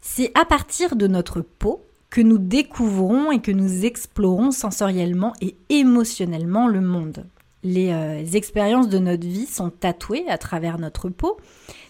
C'est 0.00 0.32
à 0.34 0.44
partir 0.44 0.96
de 0.96 1.06
notre 1.06 1.40
peau 1.40 1.84
que 2.14 2.20
nous 2.20 2.38
découvrons 2.38 3.32
et 3.32 3.40
que 3.40 3.50
nous 3.50 3.84
explorons 3.84 4.52
sensoriellement 4.52 5.32
et 5.40 5.56
émotionnellement 5.68 6.68
le 6.68 6.80
monde. 6.80 7.26
Les 7.64 7.92
euh, 7.92 8.24
expériences 8.34 8.88
de 8.88 9.00
notre 9.00 9.26
vie 9.26 9.46
sont 9.46 9.68
tatouées 9.68 10.24
à 10.28 10.38
travers 10.38 10.78
notre 10.78 11.08
peau. 11.08 11.38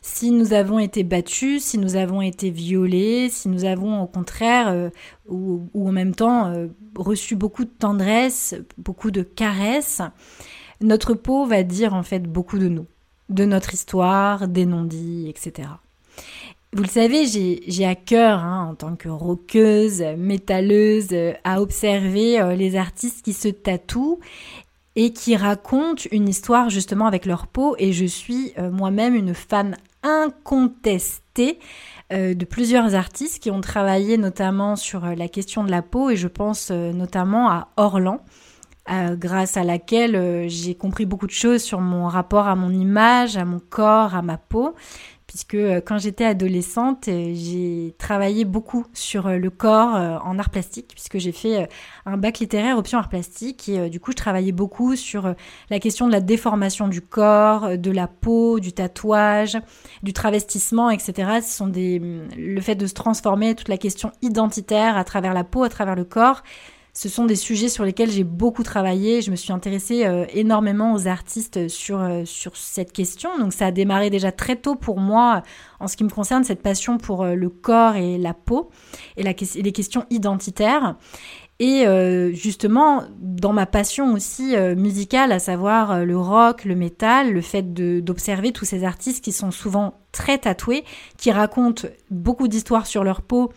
Si 0.00 0.30
nous 0.30 0.54
avons 0.54 0.78
été 0.78 1.04
battus, 1.04 1.62
si 1.62 1.76
nous 1.76 1.96
avons 1.96 2.22
été 2.22 2.48
violés, 2.48 3.28
si 3.28 3.50
nous 3.50 3.66
avons 3.66 4.00
au 4.00 4.06
contraire 4.06 4.68
euh, 4.68 4.88
ou, 5.28 5.68
en 5.74 5.92
même 5.92 6.14
temps 6.14 6.46
euh, 6.46 6.68
reçu 6.96 7.36
beaucoup 7.36 7.66
de 7.66 7.70
tendresse, 7.78 8.54
beaucoup 8.78 9.10
de 9.10 9.20
caresses, 9.20 10.00
notre 10.80 11.12
peau 11.12 11.44
va 11.44 11.64
dire 11.64 11.92
en 11.92 12.02
fait 12.02 12.20
beaucoup 12.20 12.58
de 12.58 12.68
nous, 12.68 12.86
de 13.28 13.44
notre 13.44 13.74
histoire, 13.74 14.48
des 14.48 14.64
non-dits, 14.64 15.28
etc. 15.28 15.68
Vous 16.74 16.82
le 16.82 16.88
savez, 16.88 17.24
j'ai 17.24 17.86
à 17.86 17.94
cœur, 17.94 18.40
hein, 18.40 18.66
en 18.68 18.74
tant 18.74 18.96
que 18.96 19.08
roqueuse, 19.08 20.02
métalleuse, 20.18 21.14
à 21.44 21.62
observer 21.62 22.40
euh, 22.40 22.56
les 22.56 22.74
artistes 22.74 23.24
qui 23.24 23.32
se 23.32 23.46
tatouent 23.46 24.18
et 24.96 25.12
qui 25.12 25.36
racontent 25.36 26.02
une 26.10 26.28
histoire 26.28 26.70
justement 26.70 27.06
avec 27.06 27.26
leur 27.26 27.46
peau. 27.46 27.76
Et 27.78 27.92
je 27.92 28.04
suis 28.04 28.54
euh, 28.58 28.72
moi-même 28.72 29.14
une 29.14 29.34
fan 29.34 29.76
incontestée 30.02 31.60
euh, 32.12 32.34
de 32.34 32.44
plusieurs 32.44 32.96
artistes 32.96 33.40
qui 33.40 33.52
ont 33.52 33.60
travaillé 33.60 34.18
notamment 34.18 34.74
sur 34.74 35.06
la 35.06 35.28
question 35.28 35.62
de 35.62 35.70
la 35.70 35.82
peau 35.82 36.10
et 36.10 36.16
je 36.16 36.26
pense 36.26 36.72
notamment 36.72 37.48
à 37.50 37.68
Orlan. 37.76 38.18
grâce 39.12 39.56
à 39.56 39.62
laquelle 39.62 40.48
j'ai 40.48 40.74
compris 40.74 41.06
beaucoup 41.06 41.28
de 41.28 41.30
choses 41.32 41.62
sur 41.62 41.80
mon 41.80 42.08
rapport 42.08 42.48
à 42.48 42.56
mon 42.56 42.70
image, 42.70 43.36
à 43.36 43.44
mon 43.44 43.60
corps, 43.60 44.16
à 44.16 44.22
ma 44.22 44.38
peau 44.38 44.74
puisque 45.34 45.54
euh, 45.54 45.80
quand 45.84 45.98
j'étais 45.98 46.24
adolescente, 46.24 47.08
euh, 47.08 47.32
j'ai 47.34 47.92
travaillé 47.98 48.44
beaucoup 48.44 48.86
sur 48.92 49.26
euh, 49.26 49.36
le 49.36 49.50
corps 49.50 50.22
en 50.24 50.38
art 50.38 50.50
plastique, 50.50 50.92
puisque 50.94 51.18
j'ai 51.18 51.32
fait 51.32 51.68
un 52.06 52.16
bac 52.16 52.38
littéraire 52.38 52.78
option 52.78 52.98
art 52.98 53.08
plastique, 53.08 53.68
et 53.68 53.90
du 53.90 53.98
coup 53.98 54.12
je 54.12 54.16
travaillais 54.16 54.52
beaucoup 54.52 54.94
sur 54.94 55.34
la 55.70 55.80
question 55.80 56.06
de 56.06 56.12
la 56.12 56.20
déformation 56.20 56.86
du 56.86 57.00
corps, 57.00 57.76
de 57.76 57.90
la 57.90 58.06
peau, 58.06 58.60
du 58.60 58.72
tatouage, 58.72 59.58
du 60.04 60.12
travestissement, 60.12 60.90
etc. 60.90 61.40
Ce 61.42 61.52
sont 61.52 61.66
des, 61.66 62.00
le 62.36 62.60
fait 62.60 62.76
de 62.76 62.86
se 62.86 62.94
transformer, 62.94 63.56
toute 63.56 63.68
la 63.68 63.78
question 63.78 64.12
identitaire 64.22 64.96
à 64.96 65.02
travers 65.02 65.34
la 65.34 65.42
peau, 65.42 65.64
à 65.64 65.68
travers 65.68 65.96
le 65.96 66.04
corps, 66.04 66.44
ce 66.96 67.08
sont 67.08 67.24
des 67.24 67.34
sujets 67.34 67.68
sur 67.68 67.84
lesquels 67.84 68.10
j'ai 68.10 68.22
beaucoup 68.22 68.62
travaillé. 68.62 69.20
Je 69.20 69.32
me 69.32 69.36
suis 69.36 69.52
intéressée 69.52 70.06
euh, 70.06 70.26
énormément 70.32 70.94
aux 70.94 71.08
artistes 71.08 71.66
sur, 71.66 72.00
euh, 72.00 72.24
sur 72.24 72.56
cette 72.56 72.92
question. 72.92 73.36
Donc 73.36 73.52
ça 73.52 73.66
a 73.66 73.70
démarré 73.72 74.10
déjà 74.10 74.30
très 74.30 74.54
tôt 74.54 74.76
pour 74.76 75.00
moi 75.00 75.42
en 75.80 75.88
ce 75.88 75.96
qui 75.96 76.04
me 76.04 76.08
concerne, 76.08 76.44
cette 76.44 76.62
passion 76.62 76.98
pour 76.98 77.24
euh, 77.24 77.34
le 77.34 77.48
corps 77.48 77.96
et 77.96 78.16
la 78.16 78.32
peau 78.32 78.70
et, 79.16 79.24
la, 79.24 79.32
les 79.32 79.72
questions 79.72 80.06
identitaires. 80.10 80.94
Et 81.60 81.84
justement, 82.34 83.04
dans 83.20 83.52
ma 83.52 83.64
passion 83.64 84.12
aussi 84.12 84.56
musicale, 84.76 85.30
à 85.30 85.38
savoir 85.38 86.04
le 86.04 86.18
rock, 86.18 86.64
le 86.64 86.74
métal, 86.74 87.32
le 87.32 87.40
fait 87.40 87.72
d'observer 87.72 88.50
tous 88.50 88.64
ces 88.64 88.82
artistes 88.82 89.24
qui 89.24 89.30
sont 89.30 89.52
souvent 89.52 89.94
très 90.10 90.38
tatoués, 90.38 90.82
qui 91.16 91.30
racontent 91.30 91.86
beaucoup 92.10 92.48
d'histoires 92.48 92.88
sur 92.88 93.04
leur 93.04 93.22
peau 93.22 93.52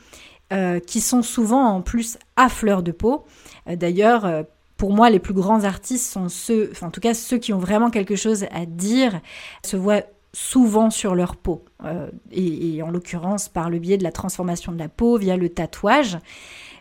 euh, 0.53 0.79
qui 0.79 1.01
sont 1.01 1.23
souvent 1.23 1.65
en 1.65 1.81
plus 1.81 2.17
à 2.37 2.47
fleur 2.47 2.81
de 2.81 2.93
peau. 2.93 3.25
Euh, 3.67 3.75
d'ailleurs, 3.75 4.25
euh, 4.25 4.43
pour 4.77 4.93
moi, 4.93 5.09
les 5.09 5.19
plus 5.19 5.33
grands 5.33 5.65
artistes 5.65 6.09
sont 6.09 6.29
ceux, 6.29 6.71
en 6.81 6.89
tout 6.89 7.01
cas 7.01 7.13
ceux 7.13 7.37
qui 7.37 7.51
ont 7.51 7.59
vraiment 7.59 7.89
quelque 7.89 8.15
chose 8.15 8.45
à 8.51 8.65
dire, 8.65 9.19
se 9.65 9.75
voient 9.75 10.03
souvent 10.31 10.89
sur 10.89 11.15
leur 11.15 11.35
peau, 11.35 11.65
et, 12.31 12.75
et, 12.75 12.83
en 12.83 12.91
l'occurrence 12.91 13.49
par 13.49 13.69
le 13.71 13.79
biais 13.79 13.97
de 13.97 14.03
la 14.03 14.11
transformation 14.11 14.71
de 14.71 14.77
la 14.77 14.87
peau 14.87 15.17
via 15.17 15.35
le 15.35 15.49
tatouage. 15.49 16.17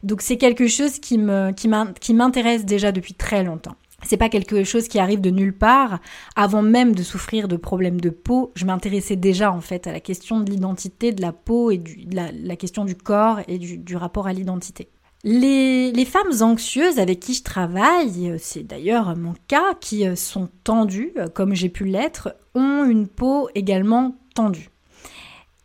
Donc 0.02 0.20
c'est 0.20 0.36
quelque 0.36 0.68
chose 0.68 0.98
qui 0.98 1.16
m'intéresse 1.18 2.60
qui 2.60 2.66
déjà 2.66 2.92
depuis 2.92 3.14
très 3.14 3.42
longtemps. 3.42 3.76
C'est 4.02 4.16
pas 4.16 4.28
quelque 4.28 4.62
chose 4.62 4.88
qui 4.88 4.98
arrive 4.98 5.20
de 5.20 5.30
nulle 5.30 5.56
part. 5.56 6.00
Avant 6.36 6.62
même 6.62 6.94
de 6.94 7.02
souffrir 7.02 7.48
de 7.48 7.56
problèmes 7.56 8.00
de 8.00 8.10
peau, 8.10 8.52
je 8.54 8.64
m'intéressais 8.64 9.16
déjà 9.16 9.50
en 9.50 9.60
fait 9.60 9.86
à 9.86 9.92
la 9.92 10.00
question 10.00 10.40
de 10.40 10.50
l'identité 10.50 11.12
de 11.12 11.22
la 11.22 11.32
peau 11.32 11.70
et 11.70 11.78
de 11.78 12.14
la, 12.14 12.56
question 12.56 12.84
du 12.84 12.94
corps 12.94 13.40
et 13.48 13.58
du, 13.58 13.96
rapport 13.96 14.26
à 14.26 14.32
l'identité. 14.32 14.88
Les, 15.24 15.90
les, 15.92 16.04
femmes 16.04 16.42
anxieuses 16.42 16.98
avec 16.98 17.20
qui 17.20 17.34
je 17.34 17.42
travaille, 17.42 18.36
c'est 18.38 18.62
d'ailleurs 18.62 19.16
mon 19.16 19.34
cas, 19.48 19.74
qui 19.80 20.04
sont 20.14 20.50
tendues, 20.62 21.14
comme 21.34 21.54
j'ai 21.54 21.70
pu 21.70 21.84
l'être, 21.84 22.36
ont 22.54 22.84
une 22.84 23.08
peau 23.08 23.48
également 23.54 24.14
tendue. 24.34 24.70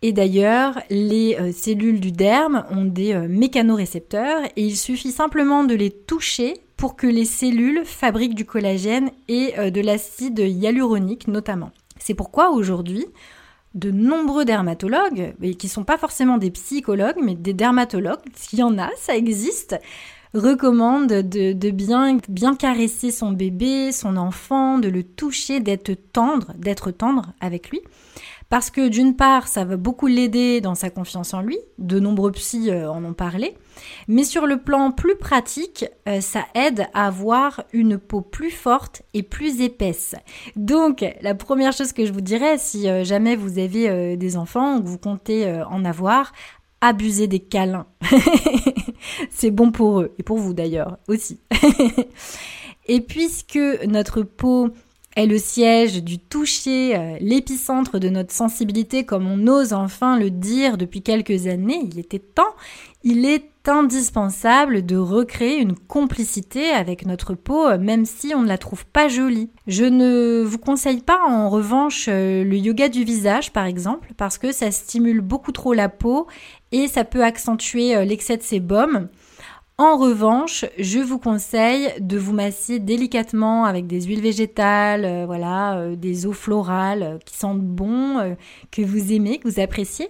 Et 0.03 0.13
d'ailleurs, 0.13 0.81
les 0.89 1.35
euh, 1.39 1.51
cellules 1.51 1.99
du 1.99 2.11
derme 2.11 2.65
ont 2.71 2.85
des 2.85 3.13
euh, 3.13 3.27
mécanorécepteurs 3.27 4.43
et 4.55 4.63
il 4.63 4.75
suffit 4.75 5.11
simplement 5.11 5.63
de 5.63 5.75
les 5.75 5.91
toucher 5.91 6.55
pour 6.81 6.95
que 6.95 7.05
les 7.05 7.25
cellules 7.25 7.85
fabriquent 7.85 8.33
du 8.33 8.43
collagène 8.43 9.11
et 9.27 9.53
euh, 9.59 9.69
de 9.69 9.81
l'acide 9.81 10.39
hyaluronique 10.39 11.27
notamment. 11.27 11.69
C'est 11.99 12.15
pourquoi 12.15 12.49
aujourd'hui, 12.49 13.05
de 13.75 13.91
nombreux 13.91 14.45
dermatologues, 14.45 15.35
et 15.43 15.53
qui 15.53 15.67
ne 15.67 15.71
sont 15.71 15.83
pas 15.83 15.99
forcément 15.99 16.39
des 16.39 16.49
psychologues, 16.49 17.19
mais 17.21 17.35
des 17.35 17.53
dermatologues, 17.53 18.23
s'il 18.33 18.57
y 18.57 18.63
en 18.63 18.79
a, 18.79 18.89
ça 18.97 19.15
existe, 19.15 19.79
recommandent 20.33 21.21
de, 21.21 21.53
de, 21.53 21.69
bien, 21.69 22.17
bien 22.27 22.55
caresser 22.55 23.11
son 23.11 23.31
bébé, 23.31 23.91
son 23.91 24.17
enfant, 24.17 24.79
de 24.79 24.89
le 24.89 25.03
toucher, 25.03 25.59
d'être 25.59 25.93
tendre, 25.93 26.51
d'être 26.57 26.89
tendre 26.89 27.33
avec 27.41 27.69
lui. 27.69 27.81
Parce 28.51 28.69
que 28.69 28.89
d'une 28.89 29.15
part, 29.15 29.47
ça 29.47 29.63
va 29.63 29.77
beaucoup 29.77 30.07
l'aider 30.07 30.59
dans 30.59 30.75
sa 30.75 30.89
confiance 30.89 31.33
en 31.33 31.39
lui, 31.39 31.57
de 31.77 32.01
nombreux 32.01 32.33
psys 32.33 32.69
euh, 32.69 32.91
en 32.91 33.01
ont 33.05 33.13
parlé, 33.13 33.55
mais 34.09 34.25
sur 34.25 34.45
le 34.45 34.57
plan 34.57 34.91
plus 34.91 35.15
pratique, 35.15 35.85
euh, 36.09 36.19
ça 36.19 36.43
aide 36.53 36.85
à 36.93 37.07
avoir 37.07 37.63
une 37.71 37.97
peau 37.97 38.19
plus 38.19 38.51
forte 38.51 39.03
et 39.13 39.23
plus 39.23 39.61
épaisse. 39.61 40.15
Donc, 40.57 41.05
la 41.21 41.33
première 41.33 41.71
chose 41.71 41.93
que 41.93 42.05
je 42.05 42.11
vous 42.11 42.19
dirais, 42.19 42.57
si 42.57 42.89
euh, 42.89 43.05
jamais 43.05 43.37
vous 43.37 43.57
avez 43.57 44.17
des 44.17 44.35
enfants 44.35 44.75
ou 44.75 44.81
que 44.81 44.87
vous 44.89 44.97
comptez 44.97 45.49
en 45.69 45.85
avoir, 45.85 46.33
abusez 46.81 47.27
des 47.27 47.39
câlins. 47.39 47.87
C'est 49.29 49.51
bon 49.51 49.71
pour 49.71 50.01
eux, 50.01 50.13
et 50.19 50.23
pour 50.23 50.39
vous 50.39 50.53
d'ailleurs 50.53 50.97
aussi. 51.07 51.39
et 52.85 52.99
puisque 52.99 53.59
notre 53.87 54.23
peau 54.23 54.71
est 55.15 55.25
le 55.25 55.37
siège 55.37 56.03
du 56.03 56.19
toucher, 56.19 56.95
euh, 56.95 57.17
l'épicentre 57.19 57.99
de 57.99 58.09
notre 58.09 58.33
sensibilité, 58.33 59.03
comme 59.05 59.27
on 59.27 59.47
ose 59.47 59.73
enfin 59.73 60.17
le 60.17 60.29
dire 60.29 60.77
depuis 60.77 61.01
quelques 61.01 61.47
années, 61.47 61.81
il 61.91 61.99
était 61.99 62.19
temps, 62.19 62.55
il 63.03 63.25
est 63.25 63.49
indispensable 63.67 64.85
de 64.85 64.95
recréer 64.95 65.57
une 65.57 65.75
complicité 65.75 66.69
avec 66.69 67.05
notre 67.05 67.33
peau, 67.33 67.67
euh, 67.67 67.77
même 67.77 68.05
si 68.05 68.33
on 68.33 68.41
ne 68.41 68.47
la 68.47 68.57
trouve 68.57 68.85
pas 68.85 69.07
jolie. 69.07 69.49
Je 69.67 69.83
ne 69.83 70.43
vous 70.43 70.57
conseille 70.57 71.01
pas 71.01 71.19
en 71.27 71.49
revanche 71.49 72.05
euh, 72.07 72.43
le 72.43 72.55
yoga 72.55 72.87
du 72.87 73.03
visage, 73.03 73.51
par 73.51 73.65
exemple, 73.65 74.13
parce 74.17 74.37
que 74.37 74.51
ça 74.51 74.71
stimule 74.71 75.21
beaucoup 75.21 75.51
trop 75.51 75.73
la 75.73 75.89
peau 75.89 76.27
et 76.71 76.87
ça 76.87 77.03
peut 77.03 77.23
accentuer 77.23 78.05
l'excès 78.05 78.37
de 78.37 78.43
sébum. 78.43 79.09
En 79.77 79.97
revanche, 79.97 80.65
je 80.77 80.99
vous 80.99 81.17
conseille 81.17 81.91
de 81.99 82.17
vous 82.17 82.33
masser 82.33 82.77
délicatement 82.77 83.65
avec 83.65 83.87
des 83.87 84.01
huiles 84.01 84.21
végétales, 84.21 85.05
euh, 85.05 85.25
voilà, 85.25 85.79
euh, 85.79 85.95
des 85.95 86.27
eaux 86.27 86.33
florales 86.33 87.03
euh, 87.03 87.17
qui 87.25 87.35
sentent 87.35 87.61
bon, 87.61 88.35
que 88.69 88.83
vous 88.83 89.11
aimez, 89.11 89.39
que 89.39 89.47
vous 89.47 89.59
appréciez, 89.59 90.09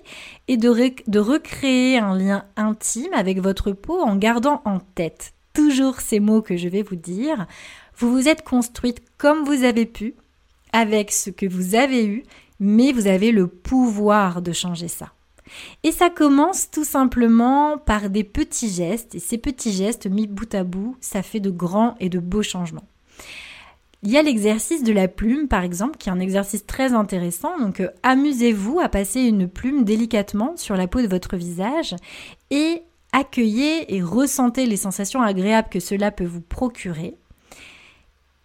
et 0.49 0.57
de, 0.57 0.93
de 1.07 1.19
recréer 1.19 1.99
un 1.99 2.17
lien 2.17 2.43
intime 2.57 3.13
avec 3.13 3.39
votre 3.39 3.71
peau 3.71 4.01
en 4.01 4.17
gardant 4.17 4.61
en 4.65 4.79
tête 4.79 5.33
toujours 5.53 6.01
ces 6.01 6.19
mots 6.19 6.41
que 6.41 6.57
je 6.57 6.67
vais 6.67 6.83
vous 6.83 6.95
dire. 6.95 7.45
Vous 7.97 8.11
vous 8.11 8.27
êtes 8.27 8.43
construite 8.43 9.01
comme 9.17 9.45
vous 9.45 9.63
avez 9.63 9.85
pu, 9.85 10.15
avec 10.73 11.11
ce 11.11 11.29
que 11.29 11.45
vous 11.45 11.75
avez 11.75 12.05
eu, 12.05 12.23
mais 12.59 12.91
vous 12.91 13.07
avez 13.07 13.31
le 13.31 13.47
pouvoir 13.47 14.41
de 14.41 14.51
changer 14.51 14.87
ça. 14.87 15.13
Et 15.83 15.91
ça 15.91 16.09
commence 16.09 16.69
tout 16.69 16.83
simplement 16.83 17.77
par 17.77 18.09
des 18.09 18.23
petits 18.23 18.69
gestes, 18.69 19.15
et 19.15 19.19
ces 19.19 19.37
petits 19.37 19.73
gestes 19.73 20.07
mis 20.07 20.27
bout 20.27 20.53
à 20.53 20.63
bout, 20.63 20.95
ça 21.01 21.23
fait 21.23 21.39
de 21.39 21.49
grands 21.49 21.95
et 21.99 22.09
de 22.09 22.19
beaux 22.19 22.43
changements. 22.43 22.87
Il 24.03 24.09
y 24.09 24.17
a 24.17 24.23
l'exercice 24.23 24.83
de 24.83 24.93
la 24.93 25.07
plume, 25.07 25.47
par 25.47 25.63
exemple, 25.63 25.97
qui 25.97 26.09
est 26.09 26.11
un 26.11 26.19
exercice 26.19 26.65
très 26.65 26.93
intéressant. 26.93 27.59
Donc, 27.59 27.81
euh, 27.81 27.89
amusez-vous 28.01 28.79
à 28.79 28.89
passer 28.89 29.21
une 29.21 29.47
plume 29.47 29.83
délicatement 29.83 30.57
sur 30.57 30.75
la 30.75 30.87
peau 30.87 31.01
de 31.01 31.07
votre 31.07 31.35
visage 31.35 31.95
et 32.49 32.81
accueillez 33.11 33.93
et 33.95 34.01
ressentez 34.01 34.65
les 34.65 34.77
sensations 34.77 35.21
agréables 35.21 35.69
que 35.69 35.79
cela 35.79 36.09
peut 36.09 36.25
vous 36.25 36.41
procurer. 36.41 37.15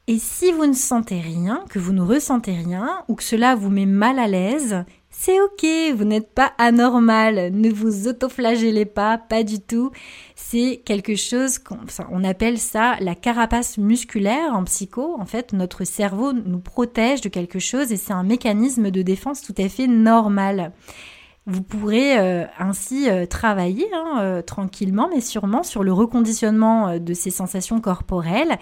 Et 0.08 0.18
si 0.18 0.52
vous 0.52 0.66
ne 0.66 0.74
sentez 0.74 1.20
rien, 1.20 1.64
que 1.70 1.78
vous 1.78 1.92
ne 1.92 2.02
ressentez 2.02 2.52
rien, 2.52 3.02
ou 3.08 3.14
que 3.14 3.24
cela 3.24 3.56
vous 3.56 3.70
met 3.70 3.86
mal 3.86 4.18
à 4.18 4.28
l'aise, 4.28 4.84
c'est 5.18 5.40
ok, 5.40 5.66
vous 5.96 6.04
n'êtes 6.04 6.28
pas 6.34 6.52
anormal, 6.58 7.50
ne 7.50 7.70
vous 7.70 8.06
autoflagellez 8.06 8.84
pas, 8.84 9.16
pas 9.16 9.44
du 9.44 9.60
tout. 9.60 9.90
C'est 10.34 10.82
quelque 10.84 11.16
chose 11.16 11.58
qu'on 11.58 11.78
on 12.10 12.22
appelle 12.22 12.58
ça 12.58 12.96
la 13.00 13.14
carapace 13.14 13.78
musculaire 13.78 14.54
en 14.54 14.62
psycho. 14.64 15.16
En 15.18 15.24
fait, 15.24 15.54
notre 15.54 15.84
cerveau 15.84 16.34
nous 16.34 16.60
protège 16.60 17.22
de 17.22 17.30
quelque 17.30 17.58
chose 17.58 17.92
et 17.92 17.96
c'est 17.96 18.12
un 18.12 18.24
mécanisme 18.24 18.90
de 18.90 19.00
défense 19.00 19.40
tout 19.40 19.54
à 19.56 19.70
fait 19.70 19.86
normal. 19.86 20.72
Vous 21.48 21.62
pourrez 21.62 22.18
euh, 22.18 22.44
ainsi 22.58 23.08
euh, 23.08 23.24
travailler 23.24 23.86
hein, 23.94 24.18
euh, 24.20 24.42
tranquillement 24.42 25.08
mais 25.08 25.20
sûrement 25.20 25.62
sur 25.62 25.84
le 25.84 25.92
reconditionnement 25.92 26.98
de 26.98 27.14
ces 27.14 27.30
sensations 27.30 27.80
corporelles. 27.80 28.58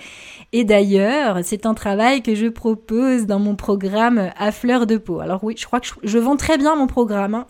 Et 0.53 0.64
d'ailleurs, 0.64 1.38
c'est 1.45 1.64
un 1.64 1.73
travail 1.73 2.23
que 2.23 2.35
je 2.35 2.47
propose 2.47 3.25
dans 3.25 3.38
mon 3.38 3.57
programme 3.57 4.31
à 4.37 4.53
fleur 4.53 4.87
de 4.87 4.99
peau. 4.99 5.21
Alors 5.21 5.43
oui, 5.43 5.55
je 5.57 5.64
crois 5.64 5.81
que 5.81 5.88
je, 6.03 6.19
vends 6.19 6.37
très 6.37 6.59
bien 6.59 6.76
mon 6.76 6.87
programme. 6.87 7.35
Hein. 7.35 7.47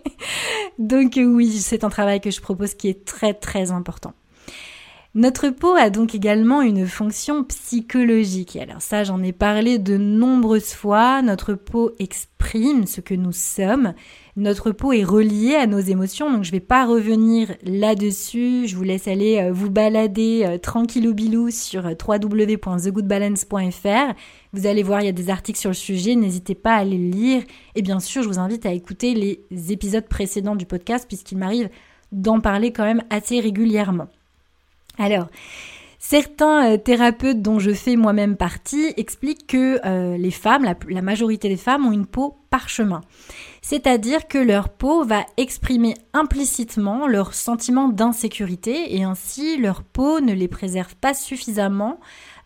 Donc 0.78 1.18
oui, 1.18 1.50
c'est 1.58 1.84
un 1.84 1.90
travail 1.90 2.22
que 2.22 2.30
je 2.30 2.40
propose 2.40 2.72
qui 2.72 2.88
est 2.88 3.04
très 3.04 3.34
très 3.34 3.72
important. 3.72 4.14
Notre 5.16 5.48
peau 5.48 5.74
a 5.74 5.90
donc 5.90 6.14
également 6.14 6.62
une 6.62 6.86
fonction 6.86 7.42
psychologique. 7.42 8.54
alors 8.54 8.80
ça, 8.80 9.02
j'en 9.02 9.20
ai 9.24 9.32
parlé 9.32 9.80
de 9.80 9.96
nombreuses 9.96 10.72
fois. 10.72 11.20
Notre 11.20 11.54
peau 11.54 11.90
exprime 11.98 12.86
ce 12.86 13.00
que 13.00 13.14
nous 13.14 13.32
sommes. 13.32 13.94
Notre 14.36 14.70
peau 14.70 14.92
est 14.92 15.02
reliée 15.02 15.56
à 15.56 15.66
nos 15.66 15.80
émotions, 15.80 16.30
donc 16.30 16.44
je 16.44 16.50
ne 16.50 16.52
vais 16.52 16.60
pas 16.60 16.86
revenir 16.86 17.52
là-dessus. 17.64 18.68
Je 18.68 18.76
vous 18.76 18.84
laisse 18.84 19.08
aller 19.08 19.38
euh, 19.38 19.50
vous 19.52 19.68
balader 19.68 20.44
euh, 20.46 20.58
tranquillou 20.58 21.12
bilou 21.12 21.50
sur 21.50 21.88
euh, 21.88 21.94
www.thegoodbalance.fr. 22.00 24.14
Vous 24.52 24.66
allez 24.68 24.84
voir, 24.84 25.00
il 25.00 25.06
y 25.06 25.08
a 25.08 25.12
des 25.12 25.28
articles 25.28 25.58
sur 25.58 25.70
le 25.70 25.74
sujet, 25.74 26.14
n'hésitez 26.14 26.54
pas 26.54 26.76
à 26.76 26.84
les 26.84 26.98
lire. 26.98 27.42
Et 27.74 27.82
bien 27.82 27.98
sûr, 27.98 28.22
je 28.22 28.28
vous 28.28 28.38
invite 28.38 28.64
à 28.64 28.72
écouter 28.72 29.14
les 29.14 29.72
épisodes 29.72 30.06
précédents 30.06 30.54
du 30.54 30.66
podcast 30.66 31.06
puisqu'il 31.08 31.38
m'arrive 31.38 31.68
d'en 32.12 32.38
parler 32.38 32.72
quand 32.72 32.84
même 32.84 33.02
assez 33.10 33.40
régulièrement. 33.40 34.06
Alors, 34.98 35.28
Certains 36.02 36.72
euh, 36.72 36.76
thérapeutes 36.78 37.42
dont 37.42 37.58
je 37.58 37.72
fais 37.72 37.94
moi-même 37.94 38.38
partie 38.38 38.94
expliquent 38.96 39.46
que 39.46 39.78
euh, 39.84 40.16
les 40.16 40.30
femmes, 40.30 40.64
la, 40.88 41.02
majorité 41.02 41.50
des 41.50 41.58
femmes, 41.58 41.86
ont 41.86 41.92
une 41.92 42.06
peau 42.06 42.38
parchemin. 42.48 43.02
C'est-à-dire 43.60 44.26
que 44.26 44.38
leur 44.38 44.70
peau 44.70 45.04
va 45.04 45.26
exprimer 45.36 45.94
implicitement 46.14 47.06
leur 47.06 47.34
sentiment 47.34 47.90
d'insécurité 47.90 48.96
et 48.96 49.04
ainsi 49.04 49.58
leur 49.58 49.82
peau 49.82 50.20
ne 50.20 50.32
les 50.32 50.48
préserve 50.48 50.96
pas 50.96 51.12
suffisamment 51.12 52.00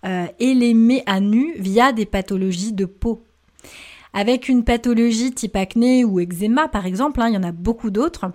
euh, 0.05 0.27
et 0.41 0.53
les 0.53 0.75
met 0.75 1.05
à 1.07 1.21
nu 1.21 1.55
via 1.57 1.93
des 1.93 2.07
pathologies 2.07 2.73
de 2.73 2.87
peau 2.87 3.25
avec 4.15 4.49
une 4.49 4.65
pathologie 4.65 5.33
type 5.33 5.57
acné 5.57 6.05
ou 6.05 6.21
eczéma 6.21 6.69
par 6.69 6.87
exemple, 6.87 7.21
hein, 7.21 7.29
il 7.29 7.35
y 7.35 7.37
en 7.37 7.43
a 7.43 7.53
beaucoup 7.53 7.91
d'autres, 7.91 8.31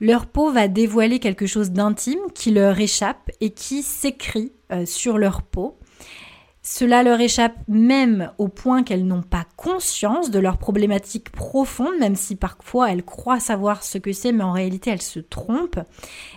leur 0.00 0.26
peau 0.26 0.50
va 0.50 0.68
dévoiler 0.68 1.18
quelque 1.18 1.46
chose 1.46 1.72
d'intime 1.72 2.20
qui 2.34 2.52
leur 2.52 2.78
échappe 2.80 3.30
et 3.40 3.50
qui 3.50 3.82
s'écrit 3.82 4.52
euh, 4.72 4.86
sur 4.86 5.18
leur 5.18 5.42
peau. 5.42 5.76
Cela 6.62 7.02
leur 7.02 7.20
échappe 7.20 7.56
même 7.68 8.30
au 8.38 8.48
point 8.48 8.84
qu'elles 8.84 9.06
n'ont 9.06 9.22
pas 9.22 9.44
conscience 9.56 10.30
de 10.30 10.38
leurs 10.38 10.56
problématiques 10.56 11.30
profondes, 11.30 11.98
même 12.00 12.16
si 12.16 12.36
parfois 12.36 12.90
elles 12.90 13.04
croient 13.04 13.40
savoir 13.40 13.82
ce 13.82 13.98
que 13.98 14.12
c'est, 14.12 14.32
mais 14.32 14.44
en 14.44 14.52
réalité 14.52 14.88
elles 14.90 15.02
se 15.02 15.20
trompent. 15.20 15.80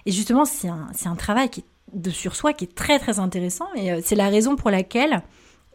Et 0.05 0.11
justement, 0.11 0.43
c'est 0.43 0.67
un, 0.67 0.89
un, 1.05 1.15
travail 1.15 1.49
qui 1.49 1.63
de 1.93 2.09
sur 2.09 2.35
soi 2.35 2.51
qui 2.51 2.65
est 2.65 2.75
très 2.75 2.99
très 2.99 3.19
intéressant 3.19 3.67
et 3.75 3.93
euh, 3.93 4.01
c'est 4.03 4.15
la 4.15 4.27
raison 4.27 4.57
pour 4.57 4.69
laquelle 4.69 5.21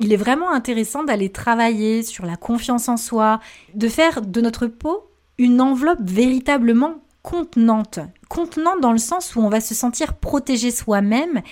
il 0.02 0.12
est 0.12 0.16
vraiment 0.16 0.50
intéressant 0.50 1.04
d'aller 1.04 1.30
travailler 1.30 2.02
sur 2.02 2.26
la 2.26 2.37
confiance 2.37 2.88
en 2.88 2.97
soi, 2.97 3.40
de 3.75 3.88
faire 3.88 4.21
de 4.21 4.40
notre 4.40 4.66
peau 4.66 5.09
une 5.38 5.61
enveloppe 5.61 6.02
véritablement 6.02 6.97
contenante. 7.23 8.00
Contenante 8.28 8.80
dans 8.80 8.92
le 8.92 8.99
sens 8.99 9.37
où 9.37 9.40
on 9.40 9.49
va 9.49 9.61
se 9.61 9.75
sentir 9.75 10.14
protégé 10.14 10.71
soi-même 10.71 11.42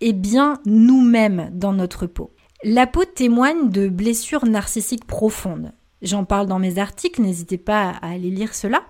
et 0.00 0.12
bien 0.12 0.54
nous-mêmes 0.64 1.50
dans 1.52 1.72
notre 1.72 2.06
peau. 2.06 2.32
La 2.64 2.86
peau 2.86 3.04
témoigne 3.04 3.68
de 3.68 3.88
blessures 3.88 4.46
narcissiques 4.46 5.06
profondes. 5.06 5.72
J'en 6.00 6.24
parle 6.24 6.46
dans 6.46 6.58
mes 6.58 6.78
articles, 6.78 7.20
n'hésitez 7.20 7.58
pas 7.58 7.90
à 7.90 8.12
aller 8.12 8.30
lire 8.30 8.54
cela. 8.54 8.82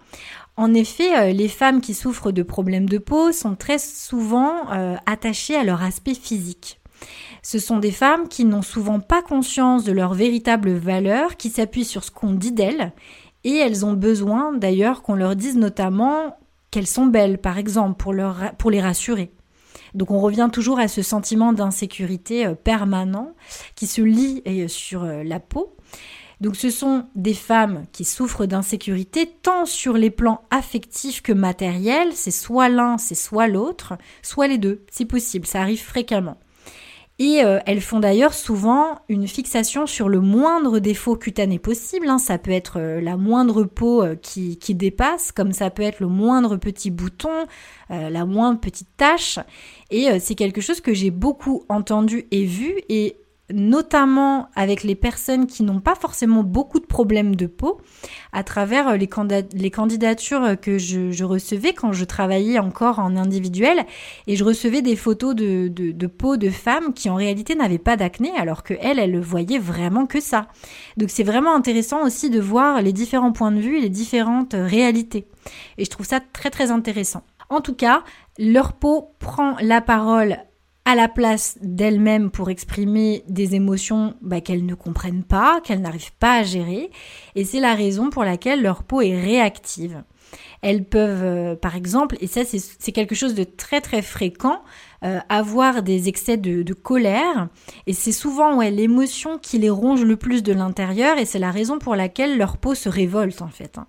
En 0.57 0.75
effet, 0.75 1.17
euh, 1.17 1.33
les 1.33 1.49
femmes 1.49 1.81
qui 1.81 1.95
souffrent 1.95 2.33
de 2.33 2.43
problèmes 2.43 2.89
de 2.89 2.99
peau 2.99 3.33
sont 3.33 3.55
très 3.55 3.79
souvent 3.79 4.73
euh, 4.73 4.97
attachées 5.07 5.57
à 5.57 5.65
leur 5.65 5.83
aspect 5.83 6.15
physique. 6.15 6.78
Ce 7.51 7.59
sont 7.59 7.79
des 7.79 7.93
femmes 7.93 8.29
qui 8.29 8.45
n'ont 8.45 8.61
souvent 8.61 9.01
pas 9.01 9.23
conscience 9.23 9.83
de 9.83 9.93
leur 9.93 10.13
véritable 10.13 10.73
valeur, 10.73 11.39
qui 11.39 11.49
s'appuient 11.49 11.87
sur 11.87 12.05
ce 12.05 12.11
qu'on 12.11 12.35
dit 12.35 12.53
d'elles, 12.53 12.93
et 13.43 13.57
elles 13.57 13.87
ont 13.87 13.95
besoin 13.95 14.53
d'ailleurs 14.53 15.01
qu'on 15.01 15.15
leur 15.15 15.35
dise 15.35 15.57
notamment 15.57 16.37
qu'elles 16.71 16.87
sont 16.87 17.07
belles, 17.07 17.39
par 17.39 17.57
exemple, 17.57 17.97
pour, 17.97 18.71
les 18.71 18.83
rassurer. 18.83 19.33
Donc 19.95 20.11
on 20.11 20.21
revient 20.21 20.51
toujours 20.53 20.79
à 20.79 20.89
ce 20.89 21.01
sentiment 21.01 21.55
d'insécurité 21.55 22.45
euh, 22.45 22.55
permanent 22.55 23.33
qui 23.77 23.87
se 23.87 24.03
lie 24.03 24.43
euh, 24.47 24.69
sur 24.69 25.05
euh, 25.05 25.23
la 25.25 25.41
peau. 25.41 25.75
Donc 26.43 26.55
ce 26.55 26.69
sont 26.69 27.07
des 27.15 27.33
femmes 27.33 27.87
qui 27.93 28.05
souffrent 28.05 28.45
d'insécurité 28.45 29.27
tant 29.43 29.65
sur 29.65 29.95
les 29.95 30.11
plans 30.11 30.43
affectifs 30.51 31.23
que 31.23 31.33
matériels, 31.33 32.13
c'est 32.13 32.31
soit 32.31 32.69
l'un, 32.69 32.99
c'est 32.99 33.15
soit 33.15 33.49
l'autre, 33.49 33.95
soit 34.21 34.49
les 34.49 34.59
deux, 34.59 34.85
si 34.91 35.07
possible, 35.07 35.47
ça 35.47 35.63
arrive 35.63 35.83
fréquemment. 35.83 36.37
Et 37.21 37.43
euh, 37.43 37.59
elles 37.67 37.81
font 37.81 37.99
d'ailleurs 37.99 38.33
souvent 38.33 39.01
une 39.09 39.27
fixation 39.27 39.87
sur 39.87 40.09
le 40.09 40.21
moindre 40.21 40.79
défaut 40.79 41.17
cutané 41.17 41.59
possible. 41.59 42.09
Hein. 42.09 42.19
Ça 42.19 42.39
peut 42.39 42.53
être 42.53 42.79
euh, 42.79 43.01
la 43.01 43.17
moindre 43.17 43.65
peau 43.65 44.05
euh, 44.05 44.15
qui, 44.15 44.57
qui, 44.59 44.77
dépasse, 44.77 45.33
comme 45.33 45.53
ça 45.53 45.71
peut 45.71 45.83
être 45.83 45.99
le 45.99 46.07
moindre 46.07 46.57
petit 46.57 46.91
bouton, 46.91 47.47
la 47.91 48.25
moindre 48.27 48.61
petite 48.61 48.91
tache. 48.97 49.39
Et 49.91 50.21
c'est 50.21 50.35
quelque 50.35 50.61
chose 50.61 50.81
que 50.81 50.93
j'ai 50.93 51.11
beaucoup 51.11 51.65
entendu 51.69 52.27
et 52.31 52.45
vu. 52.45 52.75
Et 52.89 53.17
notamment 53.53 54.49
avec 54.55 54.83
les 54.83 54.95
personnes 54.95 55.47
qui 55.47 55.63
n'ont 55.63 55.81
pas 55.81 55.95
forcément 55.95 56.43
beaucoup 56.43 56.81
de 56.81 56.87
problèmes 56.87 57.35
de 57.35 57.47
peau, 57.47 57.81
à 58.33 58.43
travers 58.45 58.89
euh, 58.89 58.97
les, 58.97 59.71
candidatures 59.71 60.61
que 60.61 60.79
je, 60.79 61.25
recevais 61.25 61.73
quand 61.73 61.93
je 61.93 62.05
travaillais 62.05 62.59
encore 62.59 62.99
en 62.99 63.17
individuel, 63.17 63.85
et 64.27 64.37
je 64.37 64.45
recevais 64.45 64.83
des 64.83 64.97
photos 64.97 65.35
de, 65.35 65.69
de, 65.69 66.07
peau 66.07 66.37
de 66.37 66.51
femmes 66.51 66.93
qui 66.93 67.09
en 67.11 67.15
réalité 67.15 67.55
n'avaient 67.55 67.79
pas 67.79 67.97
d'acné, 67.97 68.31
alors 68.37 68.63
que 68.63 68.75
elles, 68.81 68.99
elles 68.99 69.19
voyaient 69.19 69.59
vraiment 69.59 70.07
que 70.07 70.21
ça. 70.21 70.49
Donc 70.97 71.11
c'est 71.11 71.25
vraiment 71.25 71.55
intéressant 71.55 72.05
aussi 72.05 72.31
de 72.31 72.41
voir 72.41 72.83
les 72.83 72.93
différents 72.93 73.33
points 73.33 73.53
de 73.53 73.61
vue 73.61 73.79
et 73.79 73.81
les 73.81 73.89
différentes 73.89 74.55
réalités. 74.55 75.27
Et 75.79 75.85
je 75.85 75.91
trouve 75.91 76.07
ça 76.07 76.21
très 76.21 76.51
très 76.51 76.71
intéressant. 76.71 77.23
En 77.51 77.61
tout 77.61 77.75
cas, 77.75 78.05
leur 78.39 78.75
peau 78.75 79.15
prend 79.19 79.57
la 79.61 79.81
parole 79.81 80.37
à 80.89 80.95
la 80.95 81.07
place 81.07 81.59
d'elles-mêmes 81.61 82.31
pour 82.31 82.49
exprimer 82.49 83.23
des 83.29 83.55
émotions 83.55 84.15
bah, 84.23 84.41
qu'elles 84.41 84.65
ne 84.65 84.75
comprennent 84.75 85.23
pas, 85.23 85.61
qu'elles 85.61 85.83
n'arrivent 85.83 86.15
pas 86.19 86.39
à 86.39 86.43
gérer. 86.45 86.91
Et 87.35 87.45
c'est 87.45 87.61
la 87.61 87.75
raison 87.75 88.09
pour 88.09 88.25
laquelle 88.25 88.63
leur 88.63 88.85
peau 88.85 89.03
est 89.03 89.21
réactive. 89.21 90.03
Elles 90.63 90.85
peuvent, 90.85 91.25
euh, 91.25 91.57
par 91.57 91.77
exemple, 91.77 92.17
et 92.23 92.27
ça 92.27 92.41
c'est 92.47 92.93
quelque 92.93 93.15
chose 93.15 93.35
de 93.35 93.45
très 93.45 93.83
très 93.83 94.01
fréquent, 94.01 94.63
euh, 95.05 95.19
avoir 95.29 95.83
des 95.83 96.09
excès 96.09 96.39
de, 96.39 96.73
colère. 96.73 97.49
Et 97.87 97.93
c'est 97.93 98.11
souvent 98.11 98.57
ouais, 98.57 98.71
l'émotion 98.71 99.37
qui 99.37 99.59
les 99.59 99.69
ronge 99.69 100.05
le 100.05 100.17
plus 100.17 100.43
de 100.43 100.55
l'intérieur 100.55 101.19
et 101.19 101.27
c'est 101.27 101.39
la 101.39 101.51
raison 101.51 101.79
pour 101.79 101.97
laquelle 101.97 102.39
leur 102.39 102.57
peau 102.57 102.75
se 102.75 102.89
révolte 102.89 103.43
en 103.43 103.49
fait. 103.49 103.77
Hein. 103.77 103.87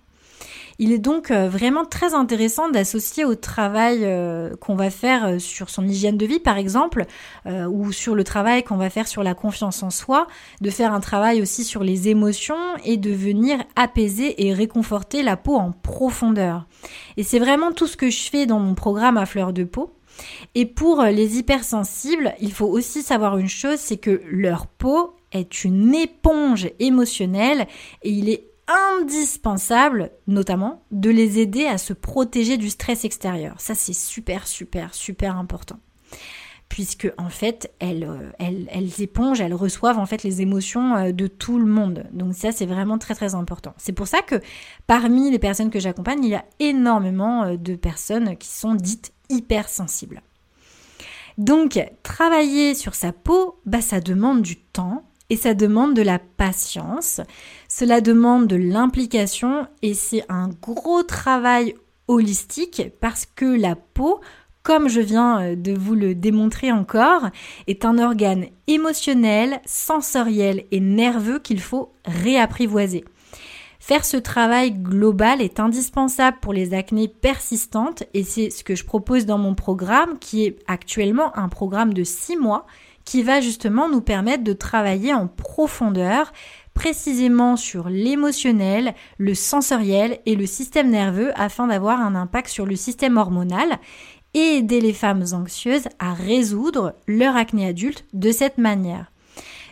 Il 0.82 0.92
est 0.92 0.98
donc 0.98 1.30
euh, 1.30 1.46
vraiment 1.46 1.84
très 1.84 2.14
intéressant 2.14 2.70
d'associer 2.70 3.26
au 3.26 3.34
travail 3.34 3.98
euh, 4.02 4.56
qu'on 4.56 4.76
va 4.76 4.88
faire 4.88 5.26
euh, 5.26 5.38
sur 5.38 5.68
son 5.68 5.86
hygiène 5.86 6.16
de 6.16 6.24
vie, 6.24 6.40
par 6.40 6.56
exemple, 6.56 7.04
ou 7.46 7.92
sur 7.92 8.14
le 8.14 8.24
travail 8.24 8.62
qu'on 8.62 8.76
va 8.76 8.88
faire 8.88 9.06
sur 9.06 9.22
la 9.22 9.34
confiance 9.34 9.82
en 9.82 9.90
soi, 9.90 10.26
de 10.62 10.70
faire 10.70 10.94
un 10.94 11.00
travail 11.00 11.42
aussi 11.42 11.64
sur 11.64 11.84
les 11.84 12.08
émotions 12.08 12.56
et 12.84 12.96
de 12.96 13.10
venir 13.10 13.58
apaiser 13.76 14.46
et 14.46 14.54
réconforter 14.54 15.22
la 15.22 15.36
peau 15.36 15.56
en 15.56 15.72
profondeur. 15.72 16.66
Et 17.18 17.22
c'est 17.22 17.38
vraiment 17.38 17.72
tout 17.72 17.86
ce 17.86 17.98
que 17.98 18.08
je 18.08 18.30
fais 18.30 18.46
dans 18.46 18.58
mon 18.58 18.74
programme 18.74 19.18
à 19.18 19.26
fleur 19.26 19.52
de 19.52 19.64
peau. 19.64 19.92
Et 20.54 20.64
pour 20.64 21.02
les 21.02 21.38
hypersensibles, 21.38 22.34
il 22.40 22.52
faut 22.52 22.66
aussi 22.66 23.02
savoir 23.02 23.36
une 23.36 23.48
chose, 23.48 23.78
c'est 23.78 23.98
que 23.98 24.22
leur 24.30 24.66
peau 24.66 25.14
est 25.32 25.64
une 25.64 25.94
éponge 25.94 26.68
émotionnelle 26.78 27.66
et 28.02 28.10
il 28.10 28.28
est 28.28 28.49
indispensable, 28.70 30.10
notamment, 30.26 30.82
de 30.90 31.10
les 31.10 31.38
aider 31.38 31.66
à 31.66 31.78
se 31.78 31.92
protéger 31.92 32.56
du 32.56 32.70
stress 32.70 33.04
extérieur. 33.04 33.54
Ça, 33.58 33.74
c'est 33.74 33.92
super, 33.92 34.46
super, 34.46 34.94
super 34.94 35.36
important. 35.36 35.78
Puisque, 36.68 37.12
en 37.18 37.28
fait, 37.30 37.72
elles, 37.80 38.04
euh, 38.04 38.30
elles, 38.38 38.68
elles, 38.70 39.02
épongent, 39.02 39.40
elles 39.40 39.54
reçoivent, 39.54 39.98
en 39.98 40.06
fait, 40.06 40.22
les 40.22 40.40
émotions 40.40 40.94
euh, 40.94 41.12
de 41.12 41.26
tout 41.26 41.58
le 41.58 41.66
monde. 41.66 42.06
Donc, 42.12 42.34
ça, 42.34 42.52
c'est 42.52 42.66
vraiment 42.66 42.96
très, 42.96 43.16
très 43.16 43.34
important. 43.34 43.74
C'est 43.76 43.92
pour 43.92 44.06
ça 44.06 44.22
que, 44.22 44.40
parmi 44.86 45.32
les 45.32 45.40
personnes 45.40 45.70
que 45.70 45.80
j'accompagne, 45.80 46.22
il 46.22 46.30
y 46.30 46.36
a 46.36 46.44
énormément 46.60 47.42
euh, 47.42 47.56
de 47.56 47.74
personnes 47.74 48.36
qui 48.36 48.48
sont 48.48 48.74
dites 48.74 49.12
hypersensibles. 49.30 50.22
Donc, 51.38 51.80
travailler 52.02 52.74
sur 52.74 52.94
sa 52.94 53.12
peau, 53.12 53.60
bah, 53.66 53.80
ça 53.80 54.00
demande 54.00 54.42
du 54.42 54.56
temps, 54.56 55.04
et 55.30 55.36
ça 55.36 55.54
demande 55.54 55.94
de 55.94 56.02
la 56.02 56.18
patience, 56.18 57.20
cela 57.68 58.00
demande 58.00 58.48
de 58.48 58.56
l'implication 58.56 59.66
et 59.80 59.94
c'est 59.94 60.24
un 60.28 60.48
gros 60.48 61.04
travail 61.04 61.76
holistique 62.08 62.82
parce 63.00 63.24
que 63.24 63.44
la 63.44 63.76
peau, 63.76 64.20
comme 64.64 64.88
je 64.88 65.00
viens 65.00 65.40
euh, 65.40 65.56
de 65.56 65.72
vous 65.72 65.94
le 65.94 66.16
démontrer 66.16 66.72
encore, 66.72 67.28
est 67.68 67.84
un 67.84 67.98
organe 67.98 68.46
émotionnel, 68.66 69.60
sensoriel 69.64 70.64
et 70.72 70.80
nerveux 70.80 71.38
qu'il 71.38 71.60
faut 71.60 71.92
réapprivoiser. 72.04 73.04
Faire 73.78 74.04
ce 74.04 74.18
travail 74.18 74.72
global 74.72 75.40
est 75.40 75.58
indispensable 75.58 76.36
pour 76.42 76.52
les 76.52 76.74
acnées 76.74 77.08
persistantes 77.08 78.02
et 78.12 78.24
c'est 78.24 78.50
ce 78.50 78.62
que 78.62 78.74
je 78.74 78.84
propose 78.84 79.24
dans 79.24 79.38
mon 79.38 79.54
programme 79.54 80.18
qui 80.18 80.44
est 80.44 80.58
actuellement 80.66 81.36
un 81.38 81.48
programme 81.48 81.94
de 81.94 82.04
6 82.04 82.36
mois 82.36 82.66
qui 83.04 83.22
va 83.22 83.40
justement 83.40 83.88
nous 83.88 84.00
permettre 84.00 84.44
de 84.44 84.52
travailler 84.52 85.12
en 85.14 85.26
profondeur 85.26 86.32
précisément 86.74 87.56
sur 87.56 87.88
l'émotionnel, 87.88 88.94
le 89.18 89.34
sensoriel 89.34 90.20
et 90.26 90.36
le 90.36 90.46
système 90.46 90.90
nerveux 90.90 91.32
afin 91.34 91.66
d'avoir 91.66 92.00
un 92.00 92.14
impact 92.14 92.48
sur 92.48 92.66
le 92.66 92.76
système 92.76 93.16
hormonal 93.16 93.78
et 94.34 94.56
aider 94.58 94.80
les 94.80 94.92
femmes 94.92 95.24
anxieuses 95.32 95.88
à 95.98 96.14
résoudre 96.14 96.94
leur 97.08 97.36
acné 97.36 97.66
adulte 97.66 98.04
de 98.12 98.30
cette 98.30 98.58
manière. 98.58 99.10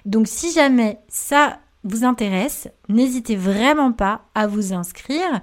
Donc 0.05 0.27
si 0.27 0.53
jamais 0.53 0.99
ça 1.09 1.59
vous 1.85 2.05
intéresse, 2.05 2.69
n'hésitez 2.89 3.37
vraiment 3.37 3.93
pas 3.93 4.23
à 4.35 4.47
vous 4.47 4.73
inscrire 4.73 5.41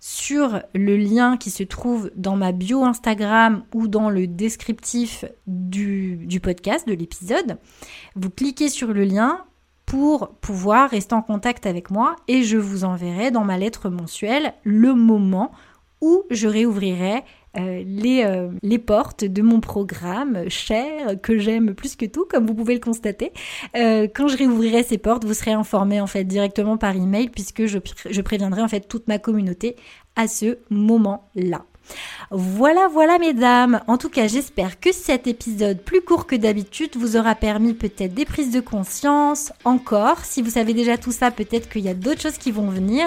sur 0.00 0.62
le 0.74 0.96
lien 0.96 1.36
qui 1.36 1.50
se 1.50 1.62
trouve 1.62 2.10
dans 2.16 2.34
ma 2.34 2.52
bio 2.52 2.84
Instagram 2.84 3.62
ou 3.74 3.86
dans 3.86 4.08
le 4.08 4.26
descriptif 4.26 5.26
du, 5.46 6.40
podcast, 6.42 6.88
de 6.88 6.94
l'épisode. 6.94 7.58
Vous 8.16 8.30
cliquez 8.30 8.70
sur 8.70 8.94
le 8.94 9.04
lien 9.04 9.44
pour 9.84 10.30
pouvoir 10.40 10.88
rester 10.88 11.14
en 11.14 11.22
contact 11.22 11.66
avec 11.66 11.90
moi 11.90 12.16
et 12.28 12.42
je 12.42 12.56
vous 12.56 12.84
enverrai 12.84 13.30
dans 13.30 13.44
ma 13.44 13.58
lettre 13.58 13.90
mensuelle 13.90 14.54
le 14.64 14.94
moment 14.94 15.52
où 16.00 16.22
je 16.30 16.48
réouvrirai 16.48 17.22
euh, 17.58 17.82
les, 17.84 18.22
euh, 18.24 18.50
les, 18.62 18.78
portes 18.78 19.24
de 19.24 19.42
mon 19.42 19.60
programme 19.60 20.48
cher 20.48 21.20
que 21.20 21.38
j'aime 21.38 21.74
plus 21.74 21.96
que 21.96 22.06
tout, 22.06 22.24
comme 22.30 22.46
vous 22.46 22.54
pouvez 22.54 22.74
le 22.74 22.80
constater. 22.80 23.32
Euh, 23.76 24.06
quand 24.14 24.28
je 24.28 24.36
réouvrirai 24.36 24.82
ces 24.84 24.98
portes, 24.98 25.24
vous 25.24 25.34
serez 25.34 25.52
informé 25.52 26.00
en 26.00 26.06
fait 26.06 26.24
directement 26.24 26.76
par 26.76 26.94
email 26.94 27.28
puisque 27.28 27.66
je, 27.66 27.78
je 28.08 28.20
préviendrai 28.20 28.62
en 28.62 28.68
fait 28.68 28.86
toute 28.86 29.08
ma 29.08 29.18
communauté 29.18 29.76
à 30.14 30.28
ce 30.28 30.58
moment-là. 30.70 31.64
Voilà, 32.32 32.86
voilà 32.86 33.18
mesdames. 33.18 33.80
En 33.88 33.98
tout 33.98 34.08
cas, 34.08 34.28
j'espère 34.28 34.78
que 34.78 34.92
cet 34.92 35.26
épisode 35.26 35.80
plus 35.80 36.00
court 36.00 36.28
que 36.28 36.36
d'habitude 36.36 36.90
vous 36.94 37.16
aura 37.16 37.34
permis 37.34 37.74
peut-être 37.74 38.14
des 38.14 38.24
prises 38.24 38.52
de 38.52 38.60
conscience. 38.60 39.52
Encore, 39.64 40.24
si 40.24 40.40
vous 40.40 40.50
savez 40.50 40.72
déjà 40.72 40.96
tout 40.96 41.10
ça, 41.10 41.32
peut-être 41.32 41.68
qu'il 41.68 41.82
y 41.82 41.88
a 41.88 41.94
d'autres 41.94 42.20
choses 42.20 42.38
qui 42.38 42.52
vont 42.52 42.68
venir. 42.68 43.04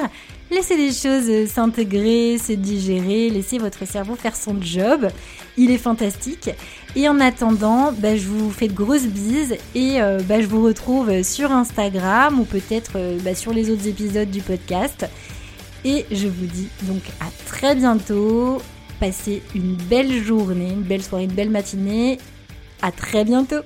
Laissez 0.52 0.76
les 0.76 0.92
choses 0.92 1.50
s'intégrer, 1.50 2.38
se 2.38 2.52
digérer, 2.52 3.30
laissez 3.30 3.60
votre 3.60 3.88
cerveau 3.88 4.16
faire 4.16 4.36
son 4.36 4.62
job. 4.62 5.08
Il 5.56 5.72
est 5.72 5.78
fantastique. 5.78 6.50
Et 6.98 7.08
en 7.08 7.22
attendant, 7.22 7.94
bah, 7.94 8.18
je 8.18 8.28
vous 8.28 8.52
fais 8.52 8.68
de 8.68 8.74
grosses 8.74 9.08
bises 9.08 9.56
et 9.74 10.02
euh, 10.02 10.20
bah, 10.28 10.42
je 10.42 10.48
vous 10.48 10.62
retrouve 10.62 11.24
sur 11.24 11.50
Instagram 11.54 12.42
ou 12.42 12.44
peut-être 12.44 12.98
euh, 12.98 13.18
bah, 13.24 13.36
sur 13.36 13.54
les 13.54 13.70
autres 13.70 13.88
épisodes 13.88 14.30
du 14.30 14.42
podcast. 14.42 15.06
Et 15.86 16.06
je 16.12 16.28
vous 16.28 16.46
dis 16.46 16.68
donc 16.82 17.04
à 17.22 17.30
très 17.46 17.74
bientôt. 17.74 18.62
Passez 19.00 19.42
une 19.56 19.76
belle 19.76 20.24
journée, 20.24 20.70
une 20.70 20.84
belle 20.84 21.04
soirée, 21.04 21.26
une 21.26 21.34
belle 21.34 21.50
matinée. 21.50 22.20
À 22.82 22.92
très 22.92 23.24
bientôt 23.26 23.62